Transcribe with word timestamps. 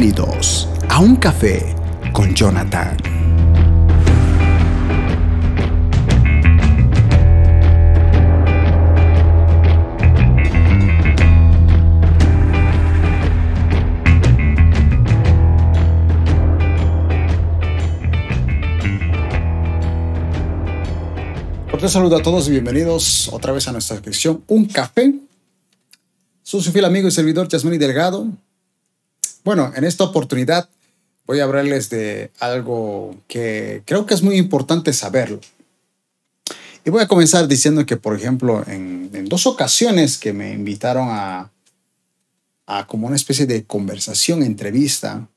Bienvenidos 0.00 0.66
a 0.88 0.98
un 0.98 1.16
café 1.16 1.76
con 2.14 2.34
Jonathan. 2.34 2.96
Un 21.74 21.88
saludo 21.90 22.16
a 22.16 22.22
todos 22.22 22.48
y 22.48 22.52
bienvenidos 22.52 23.28
otra 23.34 23.52
vez 23.52 23.68
a 23.68 23.72
nuestra 23.72 24.00
sección 24.02 24.42
Un 24.46 24.64
Café. 24.64 25.12
Soy 26.42 26.62
su 26.62 26.72
fiel 26.72 26.86
amigo 26.86 27.06
y 27.06 27.10
servidor 27.10 27.48
Yasmini 27.48 27.76
Delgado. 27.76 28.28
Bueno, 29.44 29.72
en 29.74 29.84
esta 29.84 30.04
oportunidad 30.04 30.68
voy 31.26 31.40
a 31.40 31.44
hablarles 31.44 31.90
de 31.90 32.30
algo 32.40 33.16
que 33.28 33.82
creo 33.86 34.04
que 34.04 34.14
es 34.14 34.22
muy 34.22 34.36
importante 34.36 34.92
saberlo. 34.92 35.40
Y 36.84 36.90
voy 36.90 37.02
a 37.02 37.08
comenzar 37.08 37.46
diciendo 37.46 37.84
que, 37.86 37.96
por 37.96 38.16
ejemplo, 38.16 38.64
en, 38.66 39.10
dos 39.28 39.46
ocasiones 39.46 40.18
que 40.18 40.32
me 40.32 40.52
invitaron 40.52 41.08
a, 41.10 41.50
a 42.66 42.86
como 42.86 43.06
una 43.06 43.16
especie 43.16 43.46
de 43.46 43.64
conversación, 43.64 44.42
entrevista, 44.42 45.28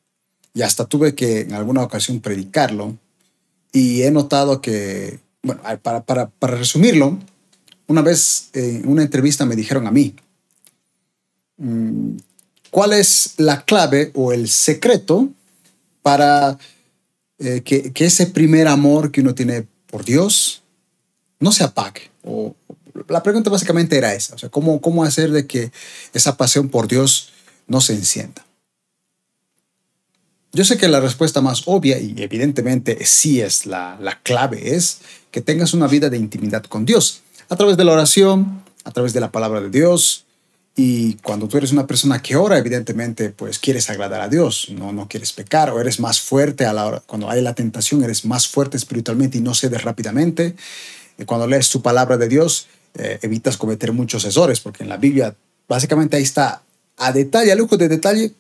y 0.54 0.64
hasta 0.64 0.86
tuve 0.86 1.14
que 1.14 1.42
en 1.42 1.54
alguna 1.54 1.84
ocasión 1.84 2.22
predicarlo, 2.22 2.98
y 3.72 4.04
he 4.04 4.12
notado 4.12 4.62
que, 4.62 5.20
bueno, 5.44 5.62
para, 5.82 6.04
para, 6.04 6.30
para 6.30 6.58
resumirlo, 6.58 7.20
una 7.88 8.02
vez 8.02 8.50
en 8.54 8.88
una 8.88 9.04
entrevista 9.04 9.46
me 9.46 9.56
dijeron 9.56 9.86
a 9.86 9.92
mí, 9.92 10.16
mm, 11.58 12.16
¿Cuál 12.74 12.94
es 12.94 13.36
la 13.38 13.66
clave 13.66 14.10
o 14.16 14.34
el 14.34 14.50
secreto 14.50 15.30
para 16.02 16.58
eh, 17.38 17.62
que, 17.64 17.94
ese 18.04 18.26
primer 18.26 18.68
amor 18.68 19.12
que 19.12 19.22
uno 19.22 19.36
tiene 19.36 19.68
por 19.86 20.04
Dios 20.04 20.64
no 21.40 21.52
se 21.52 21.64
apague? 21.64 22.10
O, 22.24 22.56
la 23.08 23.22
pregunta 23.22 23.52
básicamente 23.52 23.96
era 23.96 24.16
esa, 24.16 24.34
o 24.34 24.40
sea, 24.40 24.50
¿cómo, 24.50 24.82
¿cómo 24.82 25.04
hacer 25.04 25.32
de 25.32 25.46
que 25.46 25.72
esa 26.16 26.36
pasión 26.36 26.70
por 26.70 26.88
Dios 26.88 27.30
no 27.68 27.80
se 27.80 27.94
encienda? 27.94 28.44
Yo 30.52 30.66
sé 30.66 30.76
que 30.76 30.88
la 30.88 31.00
respuesta 31.00 31.42
más 31.42 31.62
obvia 31.68 32.00
y 32.00 32.16
evidentemente 32.18 33.06
sí 33.06 33.40
es 33.40 33.68
la, 33.68 34.00
la 34.02 34.20
clave, 34.24 34.76
es 34.76 35.02
que 35.30 35.42
tengas 35.42 35.76
una 35.76 35.86
vida 35.86 36.10
de 36.10 36.18
intimidad 36.18 36.64
con 36.64 36.86
Dios 36.86 37.22
a 37.50 37.56
través 37.56 37.78
de 37.78 37.84
la 37.84 37.92
oración, 37.92 38.64
a 38.84 38.90
través 38.90 39.14
de 39.14 39.20
la 39.20 39.32
palabra 39.32 39.62
de 39.62 39.70
Dios, 39.70 40.23
y 40.76 41.16
cuando 41.16 41.48
tú 41.48 41.58
eres 41.58 41.72
una 41.72 41.86
persona 41.86 42.22
que 42.22 42.36
ora, 42.36 42.58
evidentemente, 42.58 43.30
pues 43.30 43.60
quieres 43.60 43.90
agradar 43.92 44.22
a 44.22 44.28
Dios, 44.28 44.70
no, 44.72 44.92
no 44.92 45.08
quieres 45.08 45.32
pecar, 45.32 45.70
o 45.70 45.80
eres 45.80 46.00
más 46.00 46.20
fuerte 46.20 46.66
a 46.66 46.74
la 46.74 46.88
hora, 46.88 47.04
cuando 47.06 47.30
hay 47.30 47.42
la 47.42 47.54
tentación, 47.54 48.04
eres 48.04 48.26
más 48.26 48.48
fuerte 48.48 48.78
espiritualmente 48.78 49.38
y 49.38 49.42
no 49.42 49.54
cedes 49.54 49.84
rápidamente. 49.84 50.56
Cuando 51.28 51.46
lees 51.46 51.70
tu 51.70 51.84
palabra 51.84 52.18
de 52.18 52.28
Dios, 52.28 52.68
eh, 52.96 53.20
evitas 53.22 53.56
cometer 53.56 53.92
muchos 53.94 54.26
errores, 54.26 54.60
porque 54.60 54.82
en 54.82 54.90
la 54.90 54.98
Biblia, 54.98 55.36
básicamente 55.68 56.18
ahí 56.18 56.24
está 56.24 56.64
a 56.98 57.12
detalle, 57.12 57.52
a 57.52 57.56
lujo 57.56 57.78
de 57.78 57.88
detalle, 57.88 58.34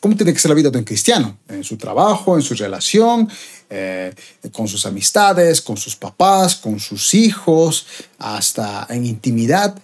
cómo 0.00 0.16
tiene 0.16 0.32
que 0.32 0.38
ser 0.38 0.48
la 0.48 0.54
vida 0.54 0.70
de 0.70 0.78
un 0.78 0.84
cristiano, 0.84 1.36
en 1.48 1.64
su 1.64 1.76
trabajo, 1.76 2.34
en 2.34 2.42
su 2.42 2.54
relación, 2.54 3.28
eh, 3.68 4.14
con 4.52 4.68
sus 4.68 4.86
amistades, 4.86 5.60
con 5.60 5.76
sus 5.76 5.96
papás, 5.96 6.56
con 6.56 6.80
sus 6.80 7.12
hijos, 7.12 7.86
hasta 8.18 8.86
en 8.88 9.04
intimidad 9.04 9.78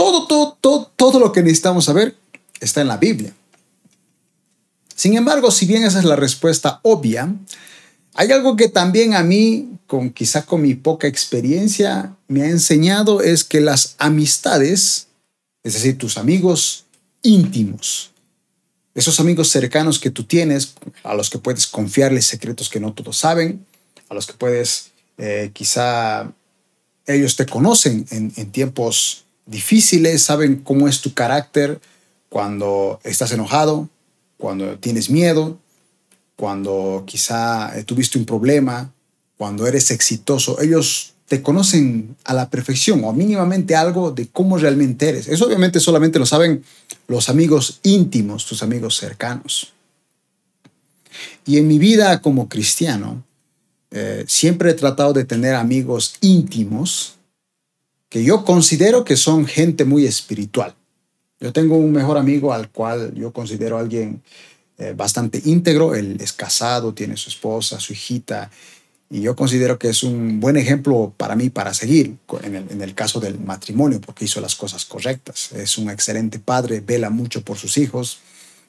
todo, 0.00 0.26
todo, 0.26 0.56
todo, 0.62 0.92
todo 0.96 1.20
lo 1.20 1.30
que 1.30 1.42
necesitamos 1.42 1.84
saber 1.84 2.16
está 2.58 2.80
en 2.80 2.88
la 2.88 2.96
Biblia. 2.96 3.34
Sin 4.94 5.14
embargo, 5.14 5.50
si 5.50 5.66
bien 5.66 5.84
esa 5.84 5.98
es 5.98 6.06
la 6.06 6.16
respuesta 6.16 6.80
obvia, 6.82 7.34
hay 8.14 8.32
algo 8.32 8.56
que 8.56 8.68
también 8.68 9.12
a 9.12 9.22
mí, 9.22 9.68
con 9.86 10.08
quizá 10.08 10.46
con 10.46 10.62
mi 10.62 10.74
poca 10.74 11.06
experiencia, 11.06 12.16
me 12.28 12.42
ha 12.42 12.48
enseñado 12.48 13.20
es 13.20 13.44
que 13.44 13.60
las 13.60 13.94
amistades, 13.98 15.08
es 15.62 15.74
decir, 15.74 15.98
tus 15.98 16.16
amigos 16.16 16.86
íntimos, 17.20 18.12
esos 18.94 19.20
amigos 19.20 19.48
cercanos 19.48 19.98
que 19.98 20.10
tú 20.10 20.24
tienes, 20.24 20.72
a 21.04 21.12
los 21.12 21.28
que 21.28 21.38
puedes 21.38 21.66
confiarles 21.66 22.24
secretos 22.24 22.70
que 22.70 22.80
no 22.80 22.94
todos 22.94 23.18
saben, 23.18 23.66
a 24.08 24.14
los 24.14 24.26
que 24.26 24.32
puedes, 24.32 24.92
eh, 25.18 25.50
quizá 25.52 26.32
ellos 27.06 27.36
te 27.36 27.44
conocen 27.44 28.06
en, 28.10 28.32
en 28.36 28.50
tiempos 28.50 29.26
difíciles, 29.50 30.22
saben 30.22 30.56
cómo 30.56 30.88
es 30.88 31.00
tu 31.00 31.12
carácter 31.12 31.80
cuando 32.28 33.00
estás 33.02 33.32
enojado, 33.32 33.88
cuando 34.38 34.78
tienes 34.78 35.10
miedo, 35.10 35.58
cuando 36.36 37.04
quizá 37.06 37.76
eh, 37.76 37.84
tuviste 37.84 38.16
un 38.18 38.24
problema, 38.24 38.92
cuando 39.36 39.66
eres 39.66 39.90
exitoso. 39.90 40.60
Ellos 40.60 41.14
te 41.26 41.42
conocen 41.42 42.16
a 42.24 42.34
la 42.34 42.48
perfección 42.48 43.04
o 43.04 43.12
mínimamente 43.12 43.74
algo 43.74 44.12
de 44.12 44.28
cómo 44.28 44.56
realmente 44.56 45.08
eres. 45.08 45.28
Eso 45.28 45.46
obviamente 45.46 45.80
solamente 45.80 46.18
lo 46.18 46.26
saben 46.26 46.64
los 47.08 47.28
amigos 47.28 47.80
íntimos, 47.82 48.46
tus 48.46 48.62
amigos 48.62 48.96
cercanos. 48.96 49.72
Y 51.44 51.58
en 51.58 51.66
mi 51.68 51.78
vida 51.78 52.22
como 52.22 52.48
cristiano, 52.48 53.22
eh, 53.90 54.24
siempre 54.28 54.70
he 54.70 54.74
tratado 54.74 55.12
de 55.12 55.24
tener 55.24 55.56
amigos 55.56 56.14
íntimos 56.20 57.16
que 58.10 58.22
yo 58.22 58.44
considero 58.44 59.04
que 59.04 59.16
son 59.16 59.46
gente 59.46 59.86
muy 59.86 60.04
espiritual. 60.04 60.74
Yo 61.38 61.52
tengo 61.54 61.76
un 61.76 61.92
mejor 61.92 62.18
amigo 62.18 62.52
al 62.52 62.68
cual 62.70 63.14
yo 63.14 63.32
considero 63.32 63.78
alguien 63.78 64.22
eh, 64.76 64.92
bastante 64.94 65.40
íntegro. 65.44 65.94
Él 65.94 66.18
es 66.20 66.34
casado, 66.34 66.92
tiene 66.92 67.16
su 67.16 67.30
esposa, 67.30 67.80
su 67.80 67.94
hijita, 67.94 68.50
y 69.08 69.22
yo 69.22 69.34
considero 69.34 69.78
que 69.78 69.88
es 69.88 70.02
un 70.02 70.38
buen 70.38 70.56
ejemplo 70.56 71.12
para 71.16 71.34
mí 71.34 71.50
para 71.50 71.72
seguir 71.72 72.16
en 72.42 72.54
el, 72.54 72.70
en 72.70 72.82
el 72.82 72.94
caso 72.94 73.20
del 73.20 73.40
matrimonio, 73.40 74.00
porque 74.00 74.24
hizo 74.24 74.40
las 74.40 74.54
cosas 74.54 74.84
correctas. 74.84 75.52
Es 75.52 75.78
un 75.78 75.88
excelente 75.88 76.38
padre, 76.38 76.80
vela 76.80 77.10
mucho 77.10 77.42
por 77.42 77.56
sus 77.56 77.78
hijos, 77.78 78.18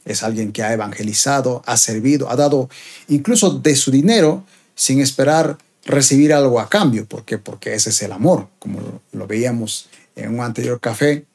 es 0.06 0.23
alguien 0.23 0.52
que 0.52 0.63
ha 0.63 0.73
evangelizado, 0.73 1.62
ha 1.66 1.78
servido, 1.78 2.29
ha 2.29 2.35
dado 2.35 2.69
incluso 3.08 3.52
de 3.52 3.75
su 3.75 3.91
dinero 3.91 4.44
sin 4.75 5.00
esperar 5.00 5.58
recibir 5.85 6.33
algo 6.33 6.59
a 6.59 6.69
cambio. 6.69 7.05
¿Por 7.05 7.25
qué? 7.25 7.37
Porque 7.37 7.73
ese 7.73 7.89
es 7.89 8.01
el 8.01 8.11
amor, 8.11 8.47
como 8.59 9.01
lo 9.11 9.27
veíamos 9.27 9.89
en 10.15 10.33
un 10.33 10.41
anterior 10.41 10.79
café, 10.79 11.25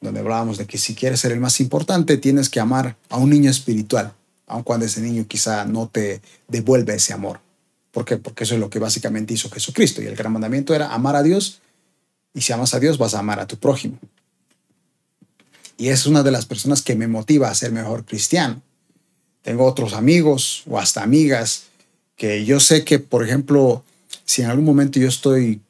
donde 0.00 0.20
hablábamos 0.20 0.58
de 0.58 0.66
que 0.66 0.78
si 0.78 0.94
quieres 0.94 1.20
ser 1.20 1.32
el 1.32 1.40
más 1.40 1.60
importante, 1.60 2.18
tienes 2.18 2.48
que 2.48 2.60
amar 2.60 2.96
a 3.08 3.16
un 3.16 3.30
niño 3.30 3.50
espiritual, 3.50 4.12
aun 4.46 4.62
cuando 4.62 4.86
ese 4.86 5.00
niño 5.00 5.26
quizá 5.26 5.64
no 5.64 5.88
te 5.88 6.20
devuelve 6.48 6.94
ese 6.94 7.12
amor. 7.12 7.40
¿Por 7.90 8.04
qué? 8.04 8.16
Porque 8.16 8.44
eso 8.44 8.54
es 8.54 8.60
lo 8.60 8.68
que 8.68 8.80
básicamente 8.80 9.34
hizo 9.34 9.48
Jesucristo. 9.48 10.02
Y 10.02 10.06
el 10.06 10.16
gran 10.16 10.32
mandamiento 10.32 10.74
era 10.74 10.92
amar 10.92 11.14
a 11.14 11.22
Dios. 11.22 11.60
Y 12.34 12.40
si 12.40 12.52
amas 12.52 12.74
a 12.74 12.80
Dios, 12.80 12.98
vas 12.98 13.14
a 13.14 13.20
amar 13.20 13.38
a 13.38 13.46
tu 13.46 13.56
prójimo. 13.56 13.98
Y 15.76 15.88
es 15.88 16.04
una 16.04 16.24
de 16.24 16.32
las 16.32 16.44
personas 16.44 16.82
que 16.82 16.96
me 16.96 17.06
motiva 17.06 17.48
a 17.48 17.54
ser 17.54 17.70
mejor 17.70 18.04
cristiano. 18.04 18.60
Tengo 19.42 19.64
otros 19.64 19.92
amigos 19.92 20.64
o 20.68 20.78
hasta 20.78 21.02
amigas 21.02 21.64
que 22.16 22.44
yo 22.44 22.58
sé 22.60 22.84
que, 22.84 22.98
por 22.98 23.24
ejemplo, 23.24 23.84
si 24.24 24.42
en 24.42 24.50
algún 24.50 24.64
momento 24.64 24.98
yo 24.98 25.08
estoy 25.08 25.60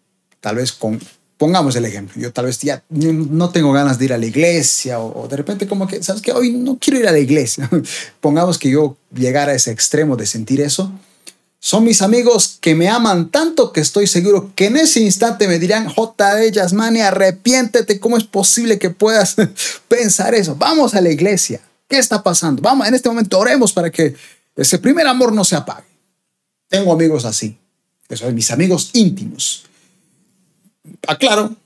tal 0.40 0.56
vez 0.56 0.72
con, 0.72 1.00
pongamos 1.36 1.74
el 1.76 1.84
ejemplo, 1.84 2.20
yo 2.20 2.32
tal 2.32 2.46
vez 2.46 2.58
ya 2.60 2.82
no 2.90 3.50
tengo 3.50 3.72
ganas 3.72 3.98
de 3.98 4.04
ir 4.06 4.12
a 4.12 4.18
la 4.18 4.26
iglesia 4.26 5.00
o, 5.00 5.26
de 5.28 5.36
repente 5.36 5.66
como 5.66 5.86
que, 5.86 6.02
¿sabes 6.02 6.22
qué? 6.22 6.32
Hoy 6.32 6.52
no 6.52 6.78
quiero 6.78 7.00
ir 7.00 7.08
a 7.08 7.12
la 7.12 7.18
iglesia. 7.18 7.68
pongamos 8.20 8.58
que 8.58 8.70
yo 8.70 8.96
llegara 9.14 9.52
a 9.52 9.54
ese 9.54 9.70
extremo 9.70 10.16
de 10.16 10.26
sentir 10.26 10.60
eso. 10.60 10.92
Son 11.58 11.82
mis 11.82 12.02
amigos 12.02 12.58
que 12.60 12.74
me 12.74 12.90
aman 12.90 13.30
tanto 13.30 13.72
que 13.72 13.80
estoy 13.80 14.06
seguro 14.06 14.52
que 14.54 14.66
en 14.66 14.76
ese 14.76 15.00
instante 15.00 15.48
me 15.48 15.58
dirán, 15.58 15.88
J. 15.88 16.48
Yasmani, 16.48 17.00
arrepiéntete, 17.00 17.98
¿cómo 17.98 18.18
es 18.18 18.24
posible 18.24 18.78
que 18.78 18.90
puedas 18.90 19.34
pensar 19.88 20.34
eso? 20.34 20.56
Vamos 20.56 20.94
a 20.94 21.00
la 21.00 21.10
iglesia. 21.10 21.62
¿Qué 21.88 21.98
está 21.98 22.22
pasando? 22.22 22.60
Vamos, 22.60 22.86
en 22.86 22.94
este 22.94 23.08
momento 23.08 23.38
oremos 23.38 23.72
para 23.72 23.90
que 23.90 24.14
ese 24.56 24.78
primer 24.78 25.06
amor 25.06 25.32
no 25.32 25.42
se 25.42 25.56
apague. 25.56 25.88
Tengo 26.68 26.92
amigos 26.92 27.24
así 27.24 27.58
mis 28.32 28.50
amigos 28.50 28.90
íntimos. 28.92 29.64
Aclaro 31.06 31.56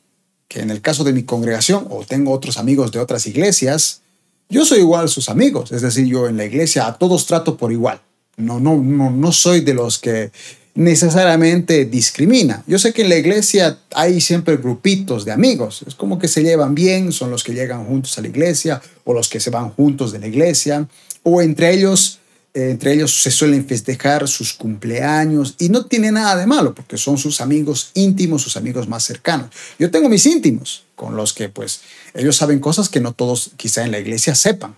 que 0.49 0.61
en 0.61 0.71
el 0.71 0.81
caso 0.81 1.05
de 1.05 1.13
mi 1.13 1.25
congregación 1.25 1.87
o 1.91 2.05
tengo 2.05 2.33
otros 2.33 2.57
amigos 2.57 2.91
de 2.91 2.99
otras 2.99 3.27
iglesias, 3.27 4.01
yo 4.49 4.65
soy 4.65 4.79
igual 4.79 5.05
a 5.05 5.09
sus 5.09 5.29
amigos, 5.29 5.73
es 5.73 5.83
decir, 5.83 6.07
yo 6.07 6.27
en 6.27 6.39
la 6.39 6.47
iglesia 6.47 6.87
a 6.87 6.97
todos 6.97 7.27
trato 7.27 7.57
por 7.57 7.71
igual. 7.71 8.01
No, 8.39 8.59
no, 8.59 8.77
no, 8.77 9.11
no 9.11 9.33
soy 9.33 9.61
de 9.61 9.75
los 9.75 9.99
que 9.99 10.31
necesariamente 10.75 11.85
discrimina. 11.85 12.63
Yo 12.67 12.79
sé 12.79 12.93
que 12.93 13.03
en 13.03 13.09
la 13.09 13.17
iglesia 13.17 13.79
hay 13.95 14.21
siempre 14.21 14.57
grupitos 14.57 15.25
de 15.25 15.33
amigos, 15.33 15.83
es 15.87 15.95
como 15.95 16.19
que 16.19 16.29
se 16.29 16.43
llevan 16.43 16.75
bien, 16.75 17.13
son 17.13 17.31
los 17.31 17.45
que 17.45 17.53
llegan 17.53 17.85
juntos 17.85 18.17
a 18.17 18.23
la 18.23 18.29
iglesia 18.29 18.81
o 19.05 19.13
los 19.13 19.29
que 19.29 19.41
se 19.41 19.51
van 19.51 19.71
juntos 19.71 20.13
de 20.13 20.21
la 20.21 20.29
iglesia, 20.29 20.87
o 21.25 21.43
entre 21.43 21.75
ellos 21.75 22.18
entre 22.59 22.95
ellos 22.95 23.23
se 23.23 23.31
suelen 23.31 23.67
festejar 23.67 24.27
sus 24.27 24.53
cumpleaños 24.53 25.55
y 25.59 25.69
no 25.69 25.87
tiene 25.87 26.11
nada 26.11 26.37
de 26.37 26.47
malo 26.47 26.75
porque 26.75 26.97
son 26.97 27.19
sus 27.19 27.41
amigos 27.41 27.91
íntimos, 27.95 28.43
sus 28.43 28.57
amigos 28.57 28.89
más 28.89 29.05
cercanos. 29.05 29.51
Yo 29.79 29.91
tengo 29.91 30.09
mis 30.09 30.27
íntimos 30.27 30.85
con 30.95 31.17
los 31.17 31.33
que 31.33 31.49
pues 31.49 31.81
ellos 32.15 32.37
saben 32.37 32.59
cosas 32.59 32.89
que 32.89 33.01
no 33.01 33.13
todos 33.13 33.51
quizá 33.57 33.85
en 33.85 33.93
la 33.93 33.99
iglesia 33.99 34.35
sepan. 34.35 34.75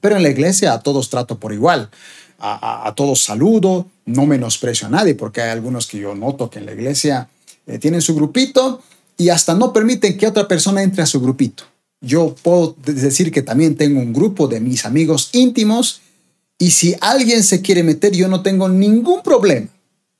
Pero 0.00 0.16
en 0.16 0.22
la 0.22 0.28
iglesia 0.28 0.74
a 0.74 0.80
todos 0.80 1.08
trato 1.08 1.38
por 1.38 1.52
igual. 1.52 1.90
A, 2.46 2.92
todos 2.94 3.22
saludo, 3.22 3.88
no 4.04 4.26
menosprecio 4.26 4.86
a 4.86 4.90
nadie, 4.90 5.14
porque 5.14 5.40
hay 5.40 5.48
algunos 5.48 5.86
que 5.86 5.98
yo 5.98 6.14
noto 6.14 6.50
que 6.50 6.58
en 6.58 6.66
la 6.66 6.72
iglesia 6.72 7.30
eh, 7.66 7.78
tienen 7.78 8.02
su 8.02 8.14
grupito 8.14 8.82
y 9.16 9.30
hasta 9.30 9.54
no 9.54 9.72
permiten 9.72 10.18
que 10.18 10.26
otra 10.26 10.46
persona 10.46 10.82
entre 10.82 11.02
a 11.02 11.06
su 11.06 11.22
grupito. 11.22 11.64
Yo 12.02 12.34
puedo 12.42 12.76
decir 12.84 13.32
que 13.32 13.40
también 13.40 13.76
tengo 13.76 13.98
un 13.98 14.12
grupo 14.12 14.46
de 14.46 14.60
mis 14.60 14.84
amigos 14.84 15.30
íntimos 15.32 16.02
y 16.58 16.70
si 16.70 16.94
alguien 17.00 17.42
se 17.42 17.60
quiere 17.60 17.82
meter, 17.82 18.12
yo 18.12 18.28
no 18.28 18.42
tengo 18.42 18.68
ningún 18.68 19.22
problema. 19.22 19.68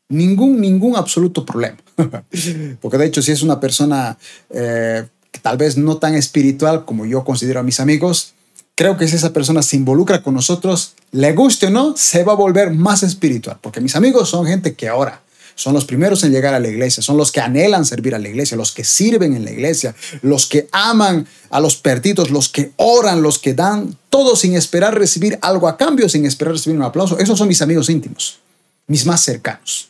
Ningún, 0.08 0.60
ningún 0.60 0.96
absoluto 0.96 1.46
problema. 1.46 1.78
Porque 2.80 2.98
de 2.98 3.06
hecho, 3.06 3.22
si 3.22 3.32
es 3.32 3.42
una 3.42 3.60
persona 3.60 4.18
eh, 4.50 5.04
tal 5.42 5.56
vez 5.56 5.76
no 5.76 5.98
tan 5.98 6.14
espiritual 6.14 6.84
como 6.84 7.06
yo 7.06 7.24
considero 7.24 7.60
a 7.60 7.62
mis 7.62 7.80
amigos, 7.80 8.34
creo 8.74 8.96
que 8.96 9.08
si 9.08 9.16
esa 9.16 9.32
persona 9.32 9.62
se 9.62 9.76
involucra 9.76 10.22
con 10.22 10.34
nosotros, 10.34 10.94
le 11.12 11.32
guste 11.32 11.66
o 11.66 11.70
no, 11.70 11.96
se 11.96 12.24
va 12.24 12.32
a 12.32 12.36
volver 12.36 12.70
más 12.72 13.02
espiritual. 13.02 13.58
Porque 13.60 13.80
mis 13.80 13.96
amigos 13.96 14.28
son 14.28 14.46
gente 14.46 14.74
que 14.74 14.90
ora, 14.90 15.22
son 15.54 15.74
los 15.74 15.84
primeros 15.84 16.24
en 16.24 16.32
llegar 16.32 16.54
a 16.54 16.60
la 16.60 16.68
iglesia, 16.68 17.02
son 17.02 17.16
los 17.16 17.30
que 17.30 17.40
anhelan 17.40 17.84
servir 17.84 18.14
a 18.14 18.18
la 18.18 18.28
iglesia, 18.28 18.56
los 18.56 18.72
que 18.72 18.84
sirven 18.84 19.34
en 19.34 19.44
la 19.44 19.50
iglesia, 19.50 19.94
los 20.22 20.46
que 20.46 20.68
aman 20.72 21.26
a 21.50 21.60
los 21.60 21.76
perdidos, 21.76 22.30
los 22.30 22.48
que 22.48 22.72
oran, 22.76 23.22
los 23.22 23.38
que 23.38 23.54
dan 23.54 23.96
todo 24.10 24.36
sin 24.36 24.54
esperar 24.54 24.98
recibir 24.98 25.38
algo 25.42 25.68
a 25.68 25.76
cambio, 25.76 26.08
sin 26.08 26.26
esperar 26.26 26.54
recibir 26.54 26.76
un 26.76 26.84
aplauso. 26.84 27.18
Esos 27.18 27.38
son 27.38 27.48
mis 27.48 27.62
amigos 27.62 27.88
íntimos, 27.88 28.40
mis 28.86 29.06
más 29.06 29.20
cercanos. 29.20 29.88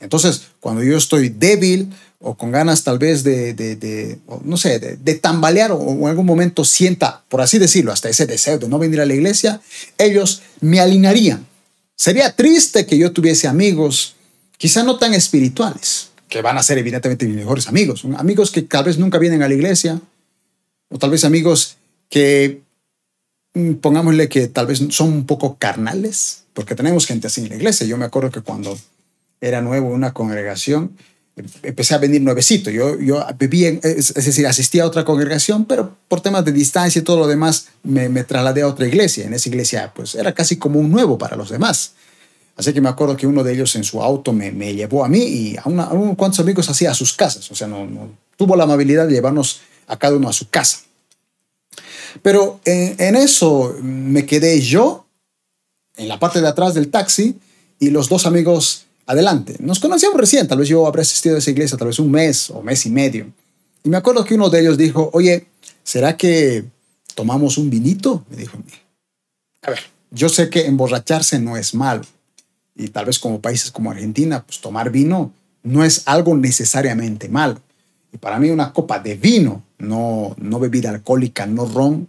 Entonces, 0.00 0.42
cuando 0.60 0.82
yo 0.82 0.96
estoy 0.96 1.28
débil 1.28 1.92
o 2.20 2.34
con 2.34 2.50
ganas 2.50 2.82
tal 2.82 2.98
vez 2.98 3.22
de, 3.22 4.18
no 4.44 4.56
sé, 4.56 4.78
de, 4.78 5.14
tambalear 5.14 5.72
o, 5.72 5.90
en 5.90 6.06
algún 6.06 6.26
momento 6.26 6.64
sienta, 6.64 7.22
por 7.28 7.40
así 7.40 7.58
decirlo, 7.58 7.92
hasta 7.92 8.08
ese 8.08 8.26
deseo 8.26 8.58
de 8.58 8.68
no 8.68 8.78
venir 8.78 9.00
a 9.00 9.06
la 9.06 9.14
iglesia, 9.14 9.60
ellos 9.98 10.42
me 10.60 10.80
alinearían. 10.80 11.46
Sería 11.96 12.34
triste 12.34 12.86
que 12.86 12.98
yo 12.98 13.12
tuviese 13.12 13.48
amigos, 13.48 14.14
quizá 14.58 14.82
no 14.82 14.98
tan 14.98 15.14
espirituales, 15.14 16.10
que 16.28 16.42
van 16.42 16.58
a 16.58 16.62
ser 16.62 16.76
evidentemente 16.76 17.26
mis 17.26 17.36
mejores 17.36 17.68
amigos, 17.68 18.04
amigos 18.18 18.50
que 18.50 18.62
tal 18.62 18.84
vez 18.84 18.98
nunca 18.98 19.18
vienen 19.18 19.42
a 19.42 19.48
la 19.48 19.54
iglesia, 19.54 19.98
o 20.90 20.98
tal 20.98 21.10
vez 21.10 21.24
amigos 21.24 21.76
que, 22.10 22.60
mm, 23.54 23.74
pongámosle 23.74 24.28
que 24.28 24.48
tal 24.48 24.66
vez 24.66 24.82
son 24.90 25.12
un 25.12 25.26
poco 25.26 25.56
carnales, 25.58 26.44
porque 26.52 26.74
tenemos 26.74 27.06
gente 27.06 27.28
así 27.28 27.42
en 27.42 27.50
la 27.50 27.56
iglesia. 27.56 27.86
Yo 27.86 27.96
me 27.96 28.04
acuerdo 28.04 28.30
que 28.30 28.40
cuando 28.40 28.78
era 29.40 29.62
nuevo 29.62 29.88
en 29.88 29.94
una 29.94 30.12
congregación, 30.12 30.96
empecé 31.62 31.94
a 31.94 31.98
venir 31.98 32.20
nuevecito. 32.20 32.70
Yo, 32.70 32.98
yo 32.98 33.24
vivía, 33.38 33.68
es, 33.82 34.12
decir, 34.12 34.46
asistía 34.46 34.82
a 34.82 34.86
otra 34.86 35.04
congregación, 35.04 35.64
pero 35.66 35.96
por 36.08 36.20
temas 36.20 36.44
de 36.44 36.52
distancia 36.52 36.98
y 36.98 37.02
todo 37.02 37.18
lo 37.18 37.26
demás, 37.26 37.68
me, 37.84 38.08
me, 38.08 38.24
trasladé 38.24 38.62
a 38.62 38.66
otra 38.66 38.86
iglesia. 38.86 39.24
En 39.24 39.34
esa 39.34 39.48
iglesia, 39.48 39.92
pues 39.94 40.14
era 40.14 40.32
casi 40.34 40.56
como 40.56 40.80
un 40.80 40.90
nuevo 40.90 41.16
para 41.16 41.36
los 41.36 41.50
demás. 41.50 41.92
Así 42.58 42.74
que 42.74 42.80
me 42.80 42.88
acuerdo 42.88 43.16
que 43.16 43.28
uno 43.28 43.44
de 43.44 43.52
ellos 43.52 43.76
en 43.76 43.84
su 43.84 44.02
auto 44.02 44.32
me, 44.32 44.50
me 44.50 44.74
llevó 44.74 45.04
a 45.04 45.08
mí 45.08 45.20
y 45.20 45.56
a, 45.56 45.62
una, 45.66 45.90
unos 45.90 46.16
cuantos 46.16 46.40
amigos 46.40 46.68
así 46.68 46.86
a 46.86 46.92
sus 46.92 47.12
casas. 47.12 47.48
O 47.52 47.54
sea, 47.54 47.68
no, 47.68 47.86
no, 47.86 48.10
tuvo 48.36 48.56
la 48.56 48.64
amabilidad 48.64 49.06
de 49.06 49.14
llevarnos 49.14 49.60
a 49.86 49.96
cada 49.96 50.16
uno 50.16 50.28
a 50.28 50.32
su 50.32 50.50
casa. 50.50 50.80
Pero 52.20 52.60
en, 52.64 52.96
en 52.98 53.14
eso 53.14 53.76
me 53.80 54.26
quedé 54.26 54.60
yo 54.60 55.06
en 55.96 56.08
la 56.08 56.18
parte 56.18 56.40
de 56.40 56.48
atrás 56.48 56.74
del 56.74 56.90
taxi 56.90 57.38
y 57.78 57.90
los 57.90 58.08
dos 58.08 58.26
amigos 58.26 58.86
adelante. 59.06 59.54
Nos 59.60 59.78
conocíamos 59.78 60.18
recién, 60.18 60.48
tal 60.48 60.58
vez 60.58 60.68
yo 60.68 60.84
habré 60.84 61.02
asistido 61.02 61.36
a 61.36 61.38
esa 61.38 61.52
iglesia 61.52 61.78
tal 61.78 61.86
vez 61.86 62.00
un 62.00 62.10
mes 62.10 62.50
o 62.50 62.60
mes 62.60 62.84
y 62.86 62.90
medio. 62.90 63.32
Y 63.84 63.88
me 63.88 63.96
acuerdo 63.96 64.24
que 64.24 64.34
uno 64.34 64.50
de 64.50 64.62
ellos 64.62 64.76
dijo, 64.76 65.10
oye, 65.12 65.46
¿será 65.84 66.16
que 66.16 66.64
tomamos 67.14 67.56
un 67.56 67.70
vinito? 67.70 68.24
Me 68.28 68.36
dijo 68.36 68.58
a. 68.58 69.68
A 69.68 69.70
ver, 69.70 69.80
yo 70.10 70.28
sé 70.28 70.50
que 70.50 70.66
emborracharse 70.66 71.38
no 71.38 71.56
es 71.56 71.72
malo. 71.72 72.02
Y 72.78 72.88
tal 72.88 73.04
vez 73.04 73.18
como 73.18 73.42
países 73.42 73.70
como 73.70 73.90
Argentina, 73.90 74.42
pues 74.46 74.60
tomar 74.60 74.90
vino 74.90 75.32
no 75.62 75.84
es 75.84 76.02
algo 76.06 76.36
necesariamente 76.36 77.28
malo. 77.28 77.60
Y 78.12 78.16
para 78.16 78.38
mí 78.38 78.48
una 78.48 78.72
copa 78.72 79.00
de 79.00 79.16
vino, 79.16 79.64
no, 79.78 80.34
no 80.38 80.58
bebida 80.58 80.88
alcohólica, 80.88 81.44
no 81.44 81.66
ron, 81.66 82.08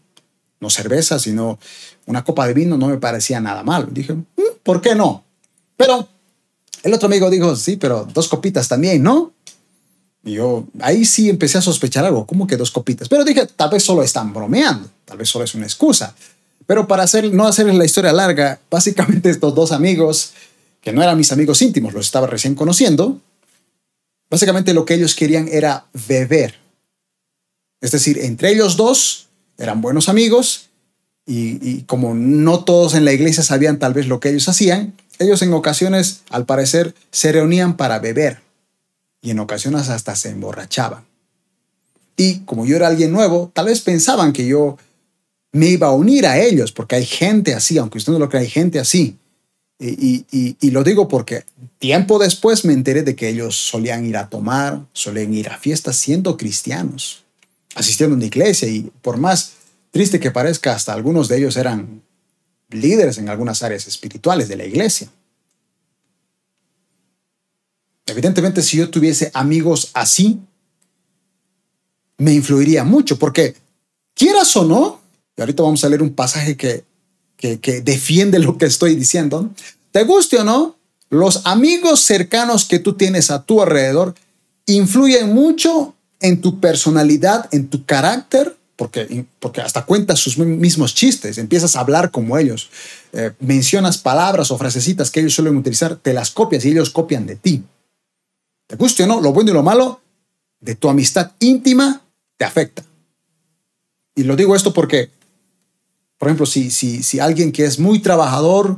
no 0.62 0.69
cerveza, 0.69 1.19
sino 1.19 1.60
una 2.06 2.24
copa 2.24 2.48
de 2.48 2.54
vino 2.54 2.77
no 2.77 2.88
me 2.88 2.98
parecía 2.98 3.39
nada 3.39 3.63
malo. 3.63 3.88
Dije, 3.92 4.13
mm, 4.13 4.25
¿por 4.63 4.80
qué 4.80 4.95
no? 4.95 5.24
Pero 5.75 6.07
el 6.83 6.94
otro 6.94 7.07
amigo 7.07 7.30
dijo, 7.30 7.56
sí, 7.56 7.75
pero 7.75 8.07
dos 8.13 8.27
copitas 8.27 8.68
también, 8.68 9.01
¿no? 9.04 9.33
Y 10.24 10.33
yo 10.33 10.68
ahí 10.81 11.06
sí 11.06 11.30
empecé 11.30 11.57
a 11.57 11.62
sospechar 11.62 12.06
algo, 12.06 12.25
¿cómo 12.25 12.45
que 12.45 12.57
dos 12.57 12.71
copitas? 12.71 13.07
Pero 13.07 13.24
dije, 13.24 13.48
tal 13.56 13.69
vez 13.69 13.83
solo 13.83 14.04
están 14.04 14.33
bromeando, 14.33 14.89
tal 15.06 15.18
vez 15.18 15.30
solo 15.30 15.45
es 15.45 15.56
una 15.56 15.66
excusa. 15.66 16.13
Pero 16.66 16.88
para 16.88 17.04
hacer, 17.04 17.33
no 17.33 17.48
hacer 17.48 17.74
la 17.74 17.86
historia 17.86 18.13
larga, 18.13 18.60
básicamente 18.69 19.30
estos 19.30 19.56
dos 19.56 19.71
amigos, 19.71 20.33
que 20.90 20.96
no 20.96 21.04
eran 21.04 21.20
mis 21.20 21.32
amigos 21.32 21.62
íntimos, 21.62 21.94
los 21.94 22.08
estaba 22.08 22.26
recién 22.26 22.56
conociendo, 22.56 23.22
básicamente 24.28 24.74
lo 24.74 24.86
que 24.86 24.96
ellos 24.96 25.14
querían 25.14 25.48
era 25.48 25.86
beber. 26.08 26.56
Es 27.80 27.92
decir, 27.92 28.18
entre 28.18 28.50
ellos 28.50 28.76
dos 28.76 29.28
eran 29.60 29.82
buenos 29.82 30.10
amigos 30.10 30.70
y, 31.28 31.84
como 31.84 32.16
no 32.16 32.64
todos 32.64 32.96
en 32.96 33.06
la 33.06 33.14
iglesia 33.14 33.44
sabían 33.44 33.78
tal 33.78 33.94
vez 33.94 34.08
lo 34.08 34.20
que 34.20 34.30
ellos 34.30 34.50
hacían, 34.50 34.96
ellos 35.20 35.44
en 35.44 35.54
ocasiones, 35.54 36.22
al 36.32 36.48
parecer, 36.48 36.96
se 37.12 37.32
reunían 37.32 37.78
para 37.78 38.00
beber 38.00 38.42
y 39.22 39.30
en 39.30 39.38
ocasiones 39.38 39.90
hasta 39.90 40.16
se 40.16 40.30
emborrachaban. 40.30 41.06
Y 42.18 42.40
como 42.46 42.66
yo 42.66 42.78
era 42.78 42.88
alguien 42.88 43.12
nuevo, 43.12 43.52
tal 43.54 43.68
vez 43.68 43.82
pensaban 43.82 44.34
que 44.34 44.48
yo 44.48 44.80
me 45.52 45.68
iba 45.68 45.86
a 45.86 45.94
unir 45.94 46.26
a 46.26 46.40
ellos, 46.40 46.72
porque 46.72 46.96
hay 46.96 47.06
gente 47.06 47.54
así, 47.54 47.78
aunque 47.78 48.00
usted 48.00 48.12
no 48.12 48.18
lo 48.18 48.28
crea, 48.28 48.42
hay 48.42 48.50
gente 48.50 48.80
así. 48.80 49.20
Y, 49.81 50.26
y, 50.60 50.72
lo 50.72 50.84
digo 50.84 51.08
porque 51.08 51.46
tiempo 51.78 52.20
después 52.20 52.66
me 52.66 52.74
enteré 52.74 53.02
de 53.02 53.16
que 53.16 53.30
ellos 53.30 53.56
solían 53.56 54.06
ir 54.06 54.18
a 54.18 54.30
tomar, 54.30 54.86
solían 54.92 55.34
ir 55.34 55.48
a 55.48 55.58
fiestas 55.58 55.96
siendo 55.96 56.36
cristianos, 56.36 57.24
asistiendo 57.76 58.14
a 58.14 58.18
una 58.18 58.26
iglesia 58.26 58.68
y 58.68 58.92
por 59.02 59.16
más 59.16 59.54
triste 59.92 60.20
que 60.20 60.31
parezca, 60.31 60.76
hasta 60.76 60.92
algunos 60.92 61.30
de 61.30 61.38
ellos 61.38 61.56
eran 61.56 62.02
líderes 62.70 63.20
en 63.20 63.30
algunas 63.30 63.64
áreas 63.64 63.88
espirituales 63.88 64.50
de 64.50 64.58
la 64.58 64.66
iglesia. 64.66 65.10
Evidentemente, 68.06 68.62
si 68.62 68.78
yo 68.78 68.90
tuviese 68.90 69.31
amigos 69.33 69.92
así, 69.94 70.40
me 72.18 72.33
influiría 72.33 72.83
mucho, 72.83 73.18
porque 73.18 73.56
quieras 74.14 74.54
o 74.57 74.66
no, 74.66 75.02
y 75.38 75.42
ahorita 75.42 75.64
vamos 75.64 75.86
a 75.86 75.90
leer 75.90 76.04
un 76.04 76.14
pasaje 76.14 76.57
que, 76.57 76.83
que, 77.40 77.81
defiende 77.81 78.40
lo 78.40 78.58
que 78.58 78.66
estoy 78.66 78.96
diciendo, 78.96 79.50
te 79.92 80.04
guste 80.04 80.38
o 80.38 80.44
no, 80.44 80.76
los 81.10 81.46
amigos 81.46 82.02
cercanos 82.02 82.66
que 82.66 82.80
tú 82.80 82.94
tienes 82.94 83.31
a 83.31 83.44
tu 83.44 83.62
alrededor 83.62 84.14
influyen 84.66 85.34
mucho 85.34 85.96
en 86.19 86.42
tu 86.42 86.60
personalidad, 86.60 87.48
en 87.52 87.69
tu 87.69 87.86
carácter 87.86 88.56
porque, 88.76 89.26
porque 89.40 89.60
hasta 89.60 89.84
cuentas 89.84 90.19
sus 90.19 90.38
mismos 90.38 90.96
chistes, 90.96 91.38
empiezas 91.38 91.76
a 91.76 91.81
hablar 91.81 92.12
como 92.12 92.38
ellos, 92.38 92.69
eh, 93.12 93.34
mencionas 93.42 93.98
palabras 93.98 94.52
o 94.52 94.58
frasecitas 94.58 95.12
que 95.12 95.19
ellos 95.19 95.34
suelen 95.34 95.58
utilizar, 95.58 95.98
te 95.98 96.14
las 96.14 96.31
copias 96.31 96.64
y 96.64 96.69
ellos 96.69 96.90
copian 96.90 97.26
de 97.26 97.36
ti. 97.36 97.62
Te 98.68 98.78
guste 98.78 99.04
o 99.04 99.08
no, 99.08 99.19
lo 99.19 99.34
bueno 99.34 99.52
y 99.52 99.54
lo 99.54 99.64
malo 99.64 100.00
de 100.62 100.76
tu 100.76 100.88
amistad 100.88 101.34
íntima 101.40 102.04
te 102.38 102.46
afecta. 102.46 102.86
Y 104.16 104.24
lo 104.24 104.38
digo 104.38 104.56
esto 104.56 104.74
porque, 104.74 105.10
por 106.19 106.28
ejemplo, 106.28 106.45
si, 106.45 106.69
si, 106.69 107.02
si 107.02 107.19
alguien 107.19 107.52
que 107.52 107.64
es 107.64 107.80
muy 107.80 107.99
trabajador, 107.99 108.76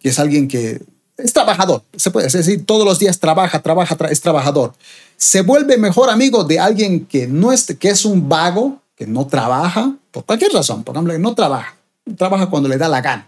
que 0.00 0.08
es 0.08 0.18
alguien 0.20 0.46
que 0.46 0.80
es 1.16 1.32
trabajador, 1.32 1.82
se 1.96 2.12
puede 2.12 2.28
decir, 2.28 2.64
todos 2.64 2.84
los 2.84 3.00
días 3.00 3.18
trabaja, 3.18 3.60
trabaja, 3.60 3.96
es 4.08 4.20
trabajador, 4.20 4.72
se 5.16 5.42
vuelve 5.42 5.76
mejor 5.78 6.10
amigo 6.10 6.44
de 6.44 6.60
alguien 6.60 7.04
que, 7.04 7.26
no 7.26 7.52
es, 7.52 7.64
que 7.78 7.88
es 7.88 8.04
un 8.04 8.28
vago, 8.28 8.80
que 8.94 9.06
no 9.06 9.26
trabaja, 9.26 9.94
por 10.12 10.24
cualquier 10.24 10.52
razón, 10.52 10.84
por 10.84 10.94
ejemplo, 10.94 11.12
que 11.12 11.18
no 11.18 11.34
trabaja, 11.34 11.76
trabaja 12.16 12.46
cuando 12.46 12.68
le 12.68 12.78
da 12.78 12.88
la 12.88 13.00
gana, 13.00 13.26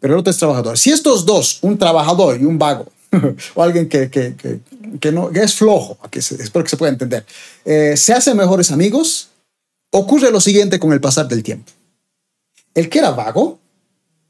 pero 0.00 0.14
el 0.14 0.20
otro 0.20 0.30
es 0.30 0.38
trabajador. 0.38 0.78
Si 0.78 0.90
estos 0.90 1.26
dos, 1.26 1.58
un 1.60 1.76
trabajador 1.76 2.40
y 2.40 2.44
un 2.46 2.58
vago, 2.58 2.86
o 3.54 3.62
alguien 3.62 3.86
que, 3.86 4.08
que, 4.08 4.34
que, 4.98 5.12
no, 5.12 5.28
que 5.28 5.40
es 5.40 5.54
flojo, 5.54 5.98
que 6.10 6.20
espero 6.20 6.64
que 6.64 6.70
se 6.70 6.78
pueda 6.78 6.90
entender, 6.90 7.26
eh, 7.66 7.96
se 7.98 8.14
hacen 8.14 8.34
mejores 8.34 8.70
amigos, 8.70 9.28
ocurre 9.90 10.30
lo 10.30 10.40
siguiente 10.40 10.78
con 10.78 10.92
el 10.94 11.02
pasar 11.02 11.28
del 11.28 11.42
tiempo. 11.42 11.70
El 12.74 12.88
que 12.88 12.98
era 12.98 13.10
vago, 13.10 13.58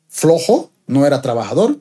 flojo, 0.09 0.71
no 0.87 1.07
era 1.07 1.23
trabajador, 1.23 1.79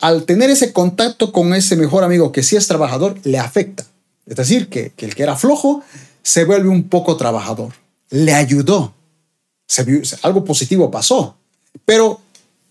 al 0.00 0.24
tener 0.24 0.50
ese 0.50 0.72
contacto 0.72 1.32
con 1.32 1.54
ese 1.54 1.76
mejor 1.76 2.04
amigo 2.04 2.32
que 2.32 2.42
sí 2.42 2.56
es 2.56 2.66
trabajador, 2.66 3.16
le 3.24 3.38
afecta. 3.38 3.84
Es 4.26 4.36
decir, 4.36 4.68
que, 4.68 4.92
el 4.98 5.14
que 5.14 5.22
era 5.22 5.36
flojo 5.36 5.82
se 6.22 6.44
vuelve 6.44 6.68
un 6.68 6.88
poco 6.88 7.16
trabajador 7.16 7.72
le 8.10 8.34
ayudó. 8.34 8.94
algo 10.22 10.44
positivo 10.44 10.90
pasó. 10.90 11.36
Pero 11.84 12.20